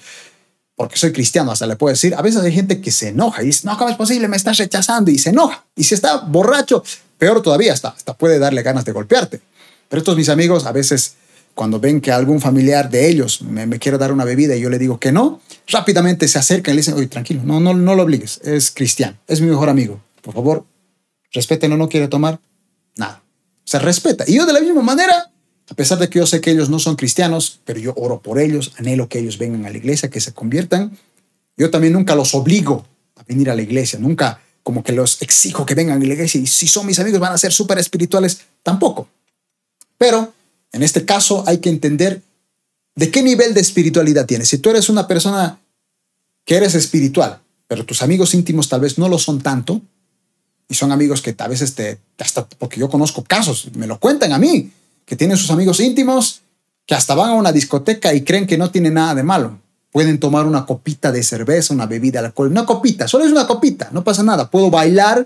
porque 0.78 0.96
soy 0.96 1.12
cristiano, 1.12 1.52
hasta 1.52 1.66
le 1.66 1.76
puedo 1.76 1.92
decir, 1.92 2.14
a 2.14 2.22
veces 2.22 2.44
hay 2.44 2.54
gente 2.54 2.80
que 2.80 2.92
se 2.92 3.10
enoja 3.10 3.42
y 3.42 3.48
dice, 3.48 3.66
no, 3.66 3.76
¿cómo 3.80 3.90
es 3.90 3.98
posible? 3.98 4.28
Me 4.28 4.38
estás 4.38 4.58
rechazando 4.58 5.10
y 5.10 5.18
se 5.18 5.32
enoja. 5.32 5.66
Y 5.76 5.84
si 5.84 5.96
está 5.96 6.18
borracho, 6.18 6.84
peor 7.18 7.42
todavía, 7.42 7.74
hasta, 7.74 7.90
hasta 7.90 8.14
puede 8.14 8.38
darle 8.38 8.62
ganas 8.62 8.86
de 8.86 8.92
golpearte. 8.92 9.42
Pero 9.90 10.00
estos 10.00 10.16
mis 10.16 10.30
amigos 10.30 10.68
a 10.68 10.72
veces 10.72 11.16
cuando 11.56 11.80
ven 11.80 12.00
que 12.00 12.12
algún 12.12 12.40
familiar 12.40 12.92
de 12.92 13.10
ellos 13.10 13.42
me, 13.42 13.66
me, 13.66 13.80
quiere 13.80 13.98
dar 13.98 14.12
una 14.12 14.24
bebida 14.24 14.56
y 14.56 14.62
yo 14.62 14.70
le 14.70 14.78
digo 14.78 15.00
que 15.00 15.12
no, 15.12 15.42
rápidamente 15.68 16.28
se 16.28 16.38
acercan 16.38 16.74
y 16.74 16.76
le 16.76 16.82
dicen, 16.82 16.94
oye, 16.94 17.08
tranquilo, 17.08 17.42
no, 17.44 17.60
no, 17.60 17.74
no 17.74 17.96
lo 17.96 18.04
obligues, 18.04 18.40
es 18.44 18.70
cristiano, 18.70 19.18
es 19.28 19.42
mi 19.42 19.48
mejor 19.48 19.68
amigo, 19.68 20.00
por 20.22 20.36
favor, 20.36 20.66
respétenlo, 21.34 21.76
no 21.76 21.90
quiere 21.90 22.08
tomar, 22.08 22.40
nada. 22.96 23.24
Se 23.64 23.80
respeta. 23.80 24.24
Y 24.28 24.36
yo 24.36 24.46
de 24.46 24.54
la 24.54 24.62
misma 24.62 24.84
manera 24.84 25.32
a 25.70 25.74
pesar 25.74 26.00
de 26.00 26.10
que 26.10 26.20
yo 26.20 26.26
sé 26.26 26.42
que 26.42 26.52
ellos 26.52 26.70
no 26.70 26.80
son 26.80 26.96
cristianos, 26.96 27.60
pero 27.66 27.80
yo 27.80 27.94
oro 27.98 28.22
por 28.22 28.40
ellos, 28.40 28.74
anhelo 28.78 29.10
que 29.10 29.20
ellos 29.20 29.38
vengan 29.38 29.66
a 29.66 29.70
la 29.70 29.78
iglesia, 29.78 30.10
que 30.10 30.22
se 30.22 30.34
conviertan. 30.34 30.98
Yo 31.58 31.70
también 31.70 31.94
nunca 31.94 32.16
los 32.16 32.34
obligo 32.36 32.86
a 33.16 33.24
venir 33.24 33.50
a 33.50 33.56
la 33.56 33.62
iglesia, 33.62 34.00
nunca 34.00 34.42
como 34.64 34.84
que 34.84 34.92
los 34.92 35.22
exijo 35.22 35.66
que 35.66 35.76
vengan 35.76 35.98
a 35.98 36.00
la 36.00 36.14
iglesia 36.14 36.42
y 36.42 36.48
si 36.48 36.68
son 36.68 36.86
mis 36.86 37.00
amigos 37.00 37.20
van 37.20 37.34
a 37.34 37.38
ser 37.38 37.54
súper 37.54 37.78
espirituales, 37.80 38.42
tampoco. 38.64 39.08
Pero 39.98 40.34
en 40.72 40.84
este 40.84 41.06
caso 41.06 41.44
hay 41.48 41.60
que 41.60 41.70
entender 41.70 42.22
de 42.96 43.12
qué 43.12 43.22
nivel 43.22 43.54
de 43.54 43.62
espiritualidad 43.62 44.26
tienes. 44.26 44.50
Si 44.50 44.58
tú 44.58 44.70
eres 44.70 44.90
una 44.90 45.08
persona 45.08 45.60
que 46.46 46.56
eres 46.56 46.76
espiritual, 46.76 47.40
pero 47.68 47.86
tus 47.86 48.02
amigos 48.02 48.34
íntimos 48.34 48.70
tal 48.70 48.82
vez 48.82 48.98
no 48.98 49.10
lo 49.10 49.20
son 49.20 49.42
tanto, 49.42 49.82
y 50.70 50.76
son 50.76 50.92
amigos 50.92 51.22
que 51.22 51.36
a 51.38 51.48
veces 51.48 51.76
te, 51.76 52.00
hasta 52.18 52.48
porque 52.48 52.80
yo 52.80 52.90
conozco 52.90 53.24
casos, 53.24 53.70
me 53.76 53.88
lo 53.88 54.00
cuentan 54.00 54.34
a 54.34 54.38
mí, 54.38 54.72
que 55.08 55.16
tienen 55.16 55.38
sus 55.38 55.50
amigos 55.50 55.80
íntimos, 55.80 56.42
que 56.86 56.94
hasta 56.94 57.16
van 57.16 57.32
a 57.32 57.34
una 57.34 57.54
discoteca 57.54 58.14
y 58.14 58.24
creen 58.24 58.46
que 58.46 58.58
no 58.58 58.70
tiene 58.70 58.92
nada 58.92 59.16
de 59.16 59.24
malo. 59.24 59.58
Pueden 59.90 60.20
tomar 60.20 60.46
una 60.46 60.66
copita 60.66 61.14
de 61.14 61.24
cerveza, 61.24 61.74
una 61.74 61.86
bebida 61.86 62.20
de 62.20 62.28
alcohol, 62.28 62.52
una 62.52 62.66
copita, 62.66 63.08
solo 63.08 63.24
es 63.24 63.32
una 63.32 63.48
copita, 63.48 63.90
no 63.94 64.04
pasa 64.04 64.22
nada. 64.22 64.52
Puedo 64.52 64.70
bailar, 64.70 65.26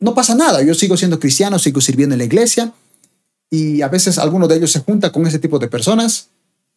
no 0.00 0.14
pasa 0.14 0.34
nada. 0.34 0.62
Yo 0.62 0.74
sigo 0.74 0.96
siendo 0.96 1.20
cristiano, 1.20 1.58
sigo 1.58 1.82
sirviendo 1.82 2.14
en 2.14 2.18
la 2.20 2.24
iglesia 2.24 2.72
y 3.50 3.82
a 3.82 3.88
veces 3.88 4.18
alguno 4.18 4.48
de 4.48 4.56
ellos 4.56 4.72
se 4.72 4.80
junta 4.80 5.12
con 5.12 5.26
ese 5.26 5.38
tipo 5.38 5.58
de 5.58 5.68
personas 5.68 6.28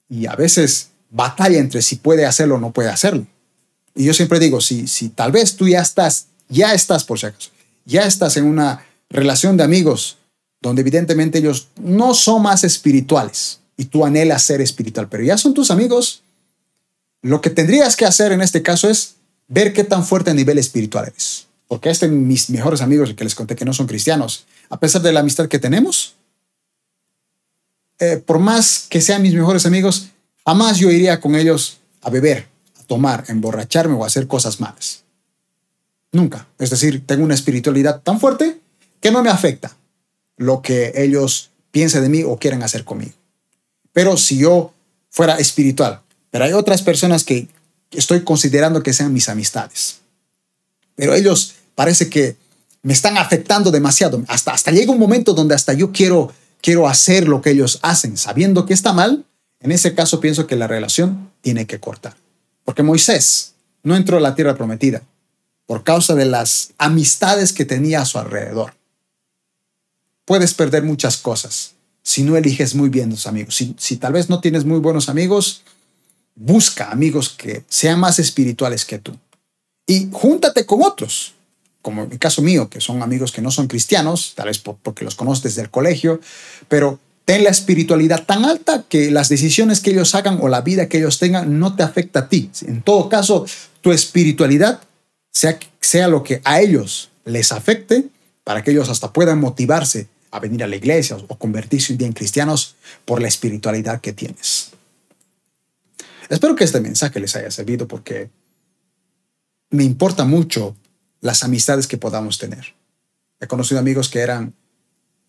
y 0.10 0.26
a 0.26 0.36
veces 0.36 0.90
batalla 1.10 1.60
entre 1.60 1.82
si 1.82 1.96
puede 1.96 2.26
hacerlo 2.26 2.56
o 2.56 2.60
no 2.60 2.72
puede 2.72 2.90
hacerlo. 2.90 3.26
Y 3.96 4.04
yo 4.04 4.14
siempre 4.14 4.40
digo, 4.40 4.60
si, 4.60 4.86
si 4.88 5.08
tal 5.10 5.32
vez 5.32 5.56
tú 5.56 5.66
ya 5.66 5.82
estás, 5.82 6.28
ya 6.50 6.74
estás 6.74 7.06
por 7.06 7.20
si 7.20 7.28
acaso, 7.28 7.52
ya 7.86 8.06
estás 8.06 8.36
en 8.36 8.44
una 8.44 8.86
relación 9.10 9.56
de 9.56 9.64
amigos 9.64 10.18
donde 10.62 10.82
evidentemente 10.82 11.40
ellos 11.40 11.70
no 11.80 12.14
son 12.14 12.42
más 12.44 12.64
espirituales 12.64 13.60
y 13.78 13.86
tú 13.86 14.06
anhelas 14.06 14.44
ser 14.44 14.62
espiritual, 14.62 15.08
pero 15.10 15.24
ya 15.24 15.38
son 15.38 15.54
tus 15.54 15.70
amigos, 15.70 16.24
lo 17.22 17.42
que 17.42 17.50
tendrías 17.50 17.96
que 17.96 18.06
hacer 18.06 18.32
en 18.32 18.42
este 18.42 18.62
caso 18.62 18.90
es 18.90 19.16
ver 19.48 19.74
qué 19.74 19.84
tan 19.84 20.04
fuerte 20.04 20.32
a 20.32 20.34
nivel 20.34 20.58
espiritual 20.58 21.06
eres. 21.08 21.48
Porque 21.68 21.90
este, 21.90 22.08
mis 22.08 22.50
mejores 22.50 22.82
amigos, 22.82 23.14
que 23.14 23.24
les 23.24 23.36
conté 23.36 23.56
que 23.56 23.66
no 23.66 23.74
son 23.74 23.88
cristianos, 23.88 24.46
a 24.70 24.80
pesar 24.80 25.02
de 25.02 25.12
la 25.12 25.20
amistad 25.20 25.48
que 25.48 25.60
tenemos, 25.60 26.16
eh, 28.00 28.18
por 28.18 28.40
más 28.40 28.88
que 28.90 29.02
sean 29.02 29.22
mis 29.22 29.34
mejores 29.34 29.66
amigos, 29.66 30.08
jamás 30.46 30.78
yo 30.78 30.90
iría 30.92 31.20
con 31.20 31.36
ellos 31.36 31.80
a 32.02 32.10
beber, 32.10 32.48
a 32.80 32.84
tomar, 32.84 33.26
a 33.28 33.32
emborracharme 33.32 33.96
o 33.96 34.04
a 34.04 34.08
hacer 34.08 34.28
cosas 34.28 34.60
malas. 34.60 35.04
Nunca. 36.12 36.48
Es 36.58 36.70
decir, 36.70 37.06
tengo 37.06 37.24
una 37.24 37.34
espiritualidad 37.34 38.02
tan 38.02 38.20
fuerte 38.20 38.60
que 39.02 39.12
no 39.12 39.22
me 39.22 39.30
afecta 39.30 39.76
lo 40.38 40.62
que 40.62 40.94
ellos 40.96 41.50
piensen 41.72 42.04
de 42.04 42.10
mí 42.10 42.24
o 42.24 42.38
quieran 42.38 42.64
hacer 42.64 42.86
conmigo. 42.86 43.14
Pero 43.92 44.16
si 44.16 44.38
yo 44.38 44.74
fuera 45.10 45.38
espiritual, 45.38 46.02
pero 46.30 46.46
hay 46.46 46.54
otras 46.54 46.82
personas 46.82 47.24
que 47.24 47.48
estoy 47.92 48.24
considerando 48.24 48.84
que 48.84 48.94
sean 48.94 49.14
mis 49.14 49.30
amistades, 49.30 50.00
pero 50.96 51.14
ellos 51.14 51.56
parece 51.76 52.10
que 52.10 52.38
me 52.82 52.94
están 52.94 53.18
afectando 53.18 53.72
demasiado. 53.72 54.24
Hasta, 54.28 54.54
hasta 54.54 54.72
llega 54.72 54.92
un 54.92 55.00
momento 55.00 55.34
donde 55.34 55.56
hasta 55.56 55.74
yo 55.74 55.92
quiero, 55.92 56.32
quiero 56.62 56.88
hacer 56.88 57.28
lo 57.28 57.42
que 57.42 57.52
ellos 57.52 57.80
hacen, 57.82 58.18
sabiendo 58.18 58.66
que 58.66 58.74
está 58.74 58.94
mal. 58.94 59.26
En 59.60 59.72
ese 59.72 59.94
caso 59.94 60.20
pienso 60.20 60.48
que 60.48 60.56
la 60.56 60.68
relación 60.68 61.32
tiene 61.42 61.66
que 61.66 61.80
cortar. 61.80 62.16
Porque 62.64 62.84
Moisés 62.84 63.54
no 63.84 63.96
entró 63.96 64.18
a 64.18 64.22
la 64.22 64.36
tierra 64.36 64.56
prometida 64.56 65.02
por 65.66 65.84
causa 65.84 66.16
de 66.16 66.26
las 66.26 66.70
amistades 66.78 67.52
que 67.52 67.66
tenía 67.66 68.02
a 68.02 68.06
su 68.06 68.20
alrededor 68.20 68.77
puedes 70.28 70.54
perder 70.54 70.84
muchas 70.84 71.16
cosas 71.16 71.76
si 72.04 72.22
no 72.22 72.36
eliges 72.36 72.76
muy 72.76 72.90
bien 72.90 73.10
tus 73.10 73.28
amigos. 73.28 73.56
Si, 73.56 73.74
si 73.78 73.96
tal 73.96 74.14
vez 74.14 74.30
no 74.30 74.42
tienes 74.42 74.66
muy 74.66 74.80
buenos 74.80 75.08
amigos, 75.08 75.64
busca 76.36 76.92
amigos 76.92 77.30
que 77.30 77.64
sean 77.70 78.00
más 78.00 78.20
espirituales 78.20 78.84
que 78.84 79.00
tú. 79.00 79.18
Y 79.88 80.10
júntate 80.12 80.66
con 80.66 80.84
otros, 80.84 81.34
como 81.82 82.04
en 82.04 82.12
el 82.12 82.20
caso 82.20 82.42
mío, 82.42 82.70
que 82.70 82.82
son 82.82 83.02
amigos 83.02 83.32
que 83.32 83.42
no 83.42 83.52
son 83.52 83.68
cristianos, 83.68 84.34
tal 84.36 84.48
vez 84.48 84.60
porque 84.60 85.06
los 85.06 85.16
conoces 85.16 85.44
desde 85.44 85.62
el 85.62 85.70
colegio, 85.70 86.20
pero 86.68 87.00
ten 87.24 87.46
la 87.46 87.50
espiritualidad 87.50 88.26
tan 88.26 88.44
alta 88.44 88.84
que 88.88 89.12
las 89.12 89.30
decisiones 89.30 89.80
que 89.80 89.92
ellos 89.92 90.14
hagan 90.14 90.40
o 90.42 90.50
la 90.50 90.62
vida 90.62 90.90
que 90.90 90.98
ellos 90.98 91.20
tengan 91.20 91.58
no 91.58 91.76
te 91.78 91.84
afecta 91.84 92.20
a 92.20 92.30
ti. 92.30 92.52
En 92.68 92.82
todo 92.82 93.08
caso, 93.08 93.46
tu 93.80 93.94
espiritualidad 93.94 94.82
sea, 95.32 95.58
sea 95.80 96.10
lo 96.10 96.24
que 96.24 96.42
a 96.44 96.60
ellos 96.60 97.12
les 97.24 97.54
afecte 97.54 98.10
para 98.44 98.62
que 98.62 98.72
ellos 98.72 98.90
hasta 98.90 99.14
puedan 99.14 99.40
motivarse 99.40 100.08
a 100.32 100.40
venir 100.40 100.64
a 100.64 100.68
la 100.68 100.76
iglesia 100.76 101.16
o 101.16 101.38
convertirse 101.38 101.96
en 102.00 102.14
cristianos 102.14 102.76
por 103.06 103.22
la 103.22 103.28
espiritualidad 103.28 104.02
que 104.02 104.14
tienes. 104.14 104.72
Espero 106.30 106.56
que 106.56 106.64
este 106.64 106.82
mensaje 106.82 107.20
les 107.20 107.36
haya 107.36 107.52
servido 107.52 107.88
porque 107.88 108.30
me 109.70 109.84
importa 109.84 110.26
mucho 110.26 110.76
las 111.22 111.44
amistades 111.44 111.88
que 111.88 111.98
podamos 111.98 112.38
tener. 112.38 112.76
He 113.40 113.48
conocido 113.48 113.80
amigos 113.80 114.10
que 114.10 114.20
eran 114.20 114.54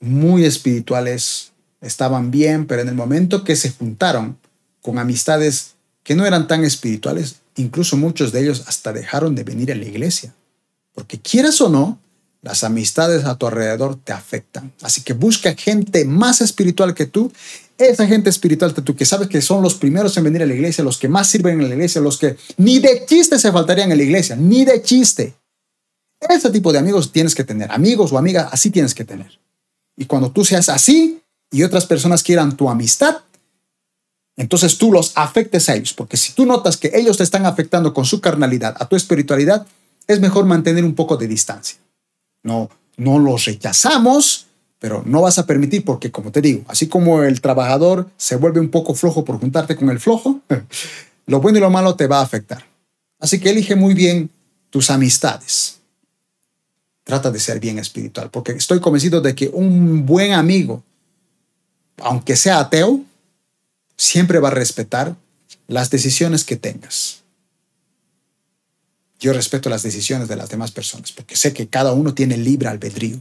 muy 0.01 0.45
espirituales, 0.45 1.53
estaban 1.81 2.31
bien, 2.31 2.67
pero 2.67 2.83
en 2.83 2.89
el 2.89 2.95
momento 2.95 3.45
que 3.45 3.57
se 3.57 3.71
juntaron 3.71 4.39
con 4.81 4.99
amistades 4.99 5.75
que 6.03 6.15
no 6.15 6.25
eran 6.25 6.47
tan 6.49 6.65
espirituales, 6.65 7.37
incluso 7.57 7.97
muchos 7.97 8.33
de 8.33 8.41
ellos 8.41 8.65
hasta 8.67 8.93
dejaron 8.93 9.35
de 9.35 9.45
venir 9.45 9.71
a 9.73 9.75
la 9.75 9.85
iglesia. 9.85 10.35
Porque 10.95 11.19
quieras 11.19 11.61
o 11.61 11.69
no, 11.69 12.01
las 12.43 12.65
amistades 12.65 13.25
a 13.25 13.37
tu 13.37 13.47
alrededor 13.47 13.97
te 13.97 14.13
afectan. 14.13 14.73
Así 14.83 15.03
que 15.03 15.13
busca 15.13 15.55
gente 15.55 16.05
más 16.05 16.41
espiritual 16.41 16.95
que 16.95 17.07
tú. 17.07 17.33
Esa 17.77 18.07
gente 18.07 18.31
espiritual 18.31 18.75
que 18.75 18.83
tú, 18.83 18.97
que 18.97 19.05
sabes 19.05 19.29
que 19.29 19.41
son 19.41 19.63
los 19.63 19.75
primeros 19.75 20.17
en 20.17 20.25
venir 20.25 20.43
a 20.43 20.47
la 20.47 20.55
iglesia, 20.55 20.83
los 20.83 20.99
que 20.99 21.09
más 21.09 21.29
sirven 21.29 21.61
en 21.61 21.69
la 21.69 21.75
iglesia, 21.75 22.01
los 22.01 22.19
que 22.19 22.37
ni 22.57 22.81
de 22.81 23.05
chiste 23.07 23.39
se 23.39 23.53
faltarían 23.53 23.93
en 23.93 23.99
la 23.99 24.05
iglesia, 24.05 24.35
ni 24.35 24.65
de 24.65 24.83
chiste. 24.83 25.35
Ese 26.21 26.51
tipo 26.51 26.73
de 26.73 26.79
amigos 26.79 27.13
tienes 27.13 27.35
que 27.35 27.45
tener, 27.45 27.71
amigos 27.71 28.13
o 28.13 28.19
amigas, 28.19 28.49
así 28.51 28.71
tienes 28.71 28.95
que 28.95 29.05
tener. 29.05 29.39
Y 29.97 30.07
cuando 30.07 30.33
tú 30.33 30.45
seas 30.45 30.69
así 30.69 31.21
y 31.53 31.63
otras 31.63 31.87
personas 31.87 32.25
quieran 32.25 32.57
tu 32.57 32.69
amistad, 32.69 33.19
entonces 34.37 34.79
tú 34.79 34.93
los 34.93 35.13
afectes 35.17 35.69
a 35.69 35.75
ellos, 35.75 35.93
porque 35.95 36.17
si 36.17 36.33
tú 36.33 36.47
notas 36.47 36.77
que 36.77 36.93
ellos 36.95 37.17
te 37.17 37.25
están 37.25 37.47
afectando 37.47 37.95
con 37.95 38.05
su 38.05 38.21
carnalidad 38.21 38.77
a 38.79 38.89
tu 38.89 38.97
espiritualidad, 38.97 39.67
es 40.07 40.21
mejor 40.21 40.47
mantener 40.47 40.85
un 40.85 40.95
poco 40.95 41.17
de 41.17 41.29
distancia. 41.29 41.79
No, 42.43 42.71
no 42.97 43.19
los 43.19 43.45
rechazamos, 43.45 44.47
pero 44.79 45.03
no 45.05 45.23
vas 45.23 45.39
a 45.39 45.47
permitir 45.47 45.85
porque, 45.85 46.11
como 46.11 46.31
te 46.31 46.41
digo, 46.41 46.65
así 46.69 46.89
como 46.89 47.23
el 47.23 47.41
trabajador 47.41 48.09
se 48.17 48.37
vuelve 48.37 48.61
un 48.61 48.71
poco 48.71 48.95
flojo 48.95 49.25
por 49.25 49.41
juntarte 49.41 49.77
con 49.77 49.91
el 49.91 50.01
flojo, 50.01 50.41
lo 51.27 51.41
bueno 51.41 51.59
y 51.59 51.61
lo 51.61 51.71
malo 51.71 51.97
te 51.97 52.07
va 52.07 52.21
a 52.21 52.23
afectar. 52.23 52.65
Así 53.19 53.41
que 53.41 53.51
elige 53.51 53.75
muy 53.75 53.95
bien 53.95 54.31
tus 54.71 54.91
amistades. 54.91 55.79
Trata 57.05 57.31
de 57.31 57.41
ser 57.41 57.59
bien 57.59 57.79
espiritual, 57.79 58.31
porque 58.31 58.53
estoy 58.53 58.81
convencido 58.81 59.21
de 59.21 59.35
que 59.35 59.49
un 59.49 60.07
buen 60.07 60.33
amigo, 60.33 60.85
aunque 61.99 62.37
sea 62.37 62.61
ateo, 62.61 63.01
siempre 63.97 64.39
va 64.39 64.49
a 64.49 64.53
respetar 64.53 65.17
las 65.67 65.91
decisiones 65.91 66.45
que 66.45 66.57
tengas. 66.57 67.23
Yo 69.19 69.33
respeto 69.33 69.69
las 69.69 69.83
decisiones 69.83 70.29
de 70.29 70.37
las 70.37 70.49
demás 70.49 70.71
personas, 70.71 71.13
porque 71.13 71.37
sé 71.37 71.53
que 71.53 71.69
cada 71.69 71.93
uno 71.93 72.15
tiene 72.15 72.37
libre 72.37 72.69
albedrío. 72.69 73.21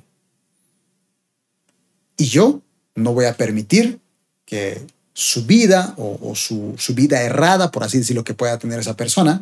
Y 2.18 2.26
yo 2.26 2.62
no 2.96 3.14
voy 3.14 3.26
a 3.26 3.36
permitir 3.36 4.00
que 4.46 4.82
su 5.14 5.46
vida 5.46 5.96
o, 5.98 6.36
su, 6.36 6.76
su, 6.78 6.94
vida 6.94 7.22
errada, 7.24 7.72
por 7.72 7.84
así 7.84 7.98
decirlo, 7.98 8.24
que 8.24 8.36
pueda 8.36 8.60
tener 8.60 8.80
esa 8.80 8.96
persona, 8.96 9.42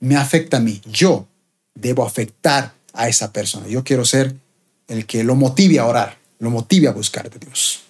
me 0.00 0.16
afecta 0.16 0.56
a 0.56 0.60
mí. 0.60 0.80
Yo 0.84 1.26
debo 1.74 2.04
afectar 2.04 2.74
a 2.92 3.08
esa 3.08 3.32
persona. 3.32 3.68
Yo 3.68 3.84
quiero 3.84 4.04
ser 4.04 4.34
el 4.88 5.06
que 5.06 5.22
lo 5.22 5.36
motive 5.36 5.78
a 5.78 5.86
orar, 5.86 6.18
lo 6.40 6.50
motive 6.50 6.88
a 6.88 6.92
buscar 6.92 7.30
de 7.30 7.38
Dios. 7.38 7.82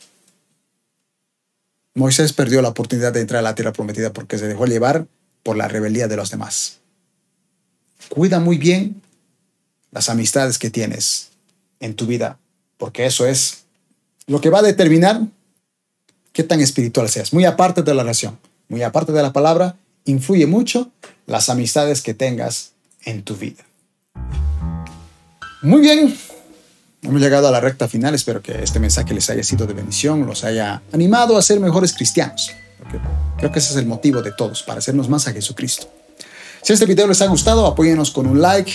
Moisés 1.94 2.32
perdió 2.32 2.62
la 2.62 2.68
oportunidad 2.68 3.12
de 3.12 3.20
entrar 3.20 3.40
a 3.40 3.42
la 3.42 3.54
tierra 3.54 3.72
prometida 3.72 4.12
porque 4.12 4.38
se 4.38 4.46
dejó 4.46 4.66
llevar 4.66 5.06
por 5.42 5.56
la 5.56 5.68
rebeldía 5.68 6.08
de 6.08 6.16
los 6.16 6.30
demás. 6.30 6.81
Cuida 8.08 8.40
muy 8.40 8.58
bien 8.58 9.00
las 9.90 10.08
amistades 10.08 10.58
que 10.58 10.70
tienes 10.70 11.30
en 11.80 11.94
tu 11.94 12.06
vida, 12.06 12.38
porque 12.78 13.06
eso 13.06 13.26
es 13.26 13.64
lo 14.26 14.40
que 14.40 14.50
va 14.50 14.60
a 14.60 14.62
determinar 14.62 15.20
qué 16.32 16.42
tan 16.42 16.60
espiritual 16.60 17.08
seas. 17.08 17.32
Muy 17.32 17.44
aparte 17.44 17.82
de 17.82 17.94
la 17.94 18.02
oración, 18.02 18.38
muy 18.68 18.82
aparte 18.82 19.12
de 19.12 19.22
la 19.22 19.32
palabra, 19.32 19.76
influye 20.04 20.46
mucho 20.46 20.90
las 21.26 21.48
amistades 21.48 22.02
que 22.02 22.14
tengas 22.14 22.72
en 23.04 23.22
tu 23.22 23.36
vida. 23.36 23.64
Muy 25.62 25.80
bien, 25.80 26.16
hemos 27.02 27.20
llegado 27.20 27.48
a 27.48 27.50
la 27.50 27.60
recta 27.60 27.86
final. 27.86 28.14
Espero 28.14 28.42
que 28.42 28.62
este 28.62 28.80
mensaje 28.80 29.14
les 29.14 29.28
haya 29.30 29.44
sido 29.44 29.66
de 29.66 29.74
bendición, 29.74 30.26
los 30.26 30.44
haya 30.44 30.82
animado 30.92 31.36
a 31.36 31.42
ser 31.42 31.60
mejores 31.60 31.92
cristianos. 31.92 32.50
creo 33.38 33.52
que 33.52 33.58
ese 33.58 33.70
es 33.70 33.76
el 33.76 33.86
motivo 33.86 34.22
de 34.22 34.32
todos, 34.32 34.62
para 34.62 34.78
hacernos 34.78 35.08
más 35.08 35.28
a 35.28 35.32
Jesucristo. 35.32 35.88
Si 36.62 36.72
este 36.72 36.86
video 36.86 37.08
les 37.08 37.20
ha 37.20 37.26
gustado, 37.26 37.66
apóyenos 37.66 38.12
con 38.12 38.26
un 38.26 38.40
like, 38.40 38.72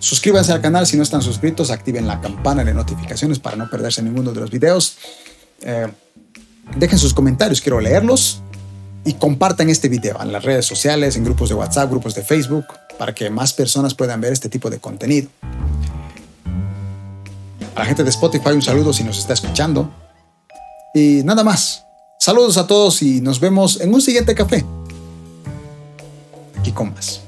suscríbanse 0.00 0.52
al 0.52 0.60
canal 0.60 0.88
si 0.88 0.96
no 0.96 1.04
están 1.04 1.22
suscritos, 1.22 1.70
activen 1.70 2.08
la 2.08 2.20
campana 2.20 2.64
de 2.64 2.74
notificaciones 2.74 3.38
para 3.38 3.56
no 3.56 3.70
perderse 3.70 4.02
ninguno 4.02 4.32
de 4.32 4.40
los 4.40 4.50
videos. 4.50 4.98
Eh, 5.62 5.86
dejen 6.76 6.98
sus 6.98 7.14
comentarios, 7.14 7.60
quiero 7.60 7.80
leerlos. 7.80 8.42
Y 9.04 9.14
compartan 9.14 9.70
este 9.70 9.88
video 9.88 10.20
en 10.20 10.32
las 10.32 10.44
redes 10.44 10.66
sociales, 10.66 11.16
en 11.16 11.24
grupos 11.24 11.48
de 11.48 11.54
WhatsApp, 11.54 11.88
grupos 11.88 12.14
de 12.16 12.22
Facebook, 12.22 12.66
para 12.98 13.14
que 13.14 13.30
más 13.30 13.52
personas 13.52 13.94
puedan 13.94 14.20
ver 14.20 14.32
este 14.32 14.48
tipo 14.48 14.68
de 14.68 14.80
contenido. 14.80 15.28
A 17.76 17.78
la 17.78 17.86
gente 17.86 18.02
de 18.02 18.10
Spotify 18.10 18.50
un 18.50 18.62
saludo 18.62 18.92
si 18.92 19.04
nos 19.04 19.16
está 19.16 19.34
escuchando. 19.34 19.88
Y 20.92 21.22
nada 21.24 21.44
más. 21.44 21.84
Saludos 22.18 22.56
a 22.58 22.66
todos 22.66 23.00
y 23.00 23.20
nos 23.20 23.38
vemos 23.38 23.80
en 23.80 23.94
un 23.94 24.02
siguiente 24.02 24.34
café. 24.34 24.64
Aquí 26.58 26.72
con 26.72 26.92
más. 26.92 27.27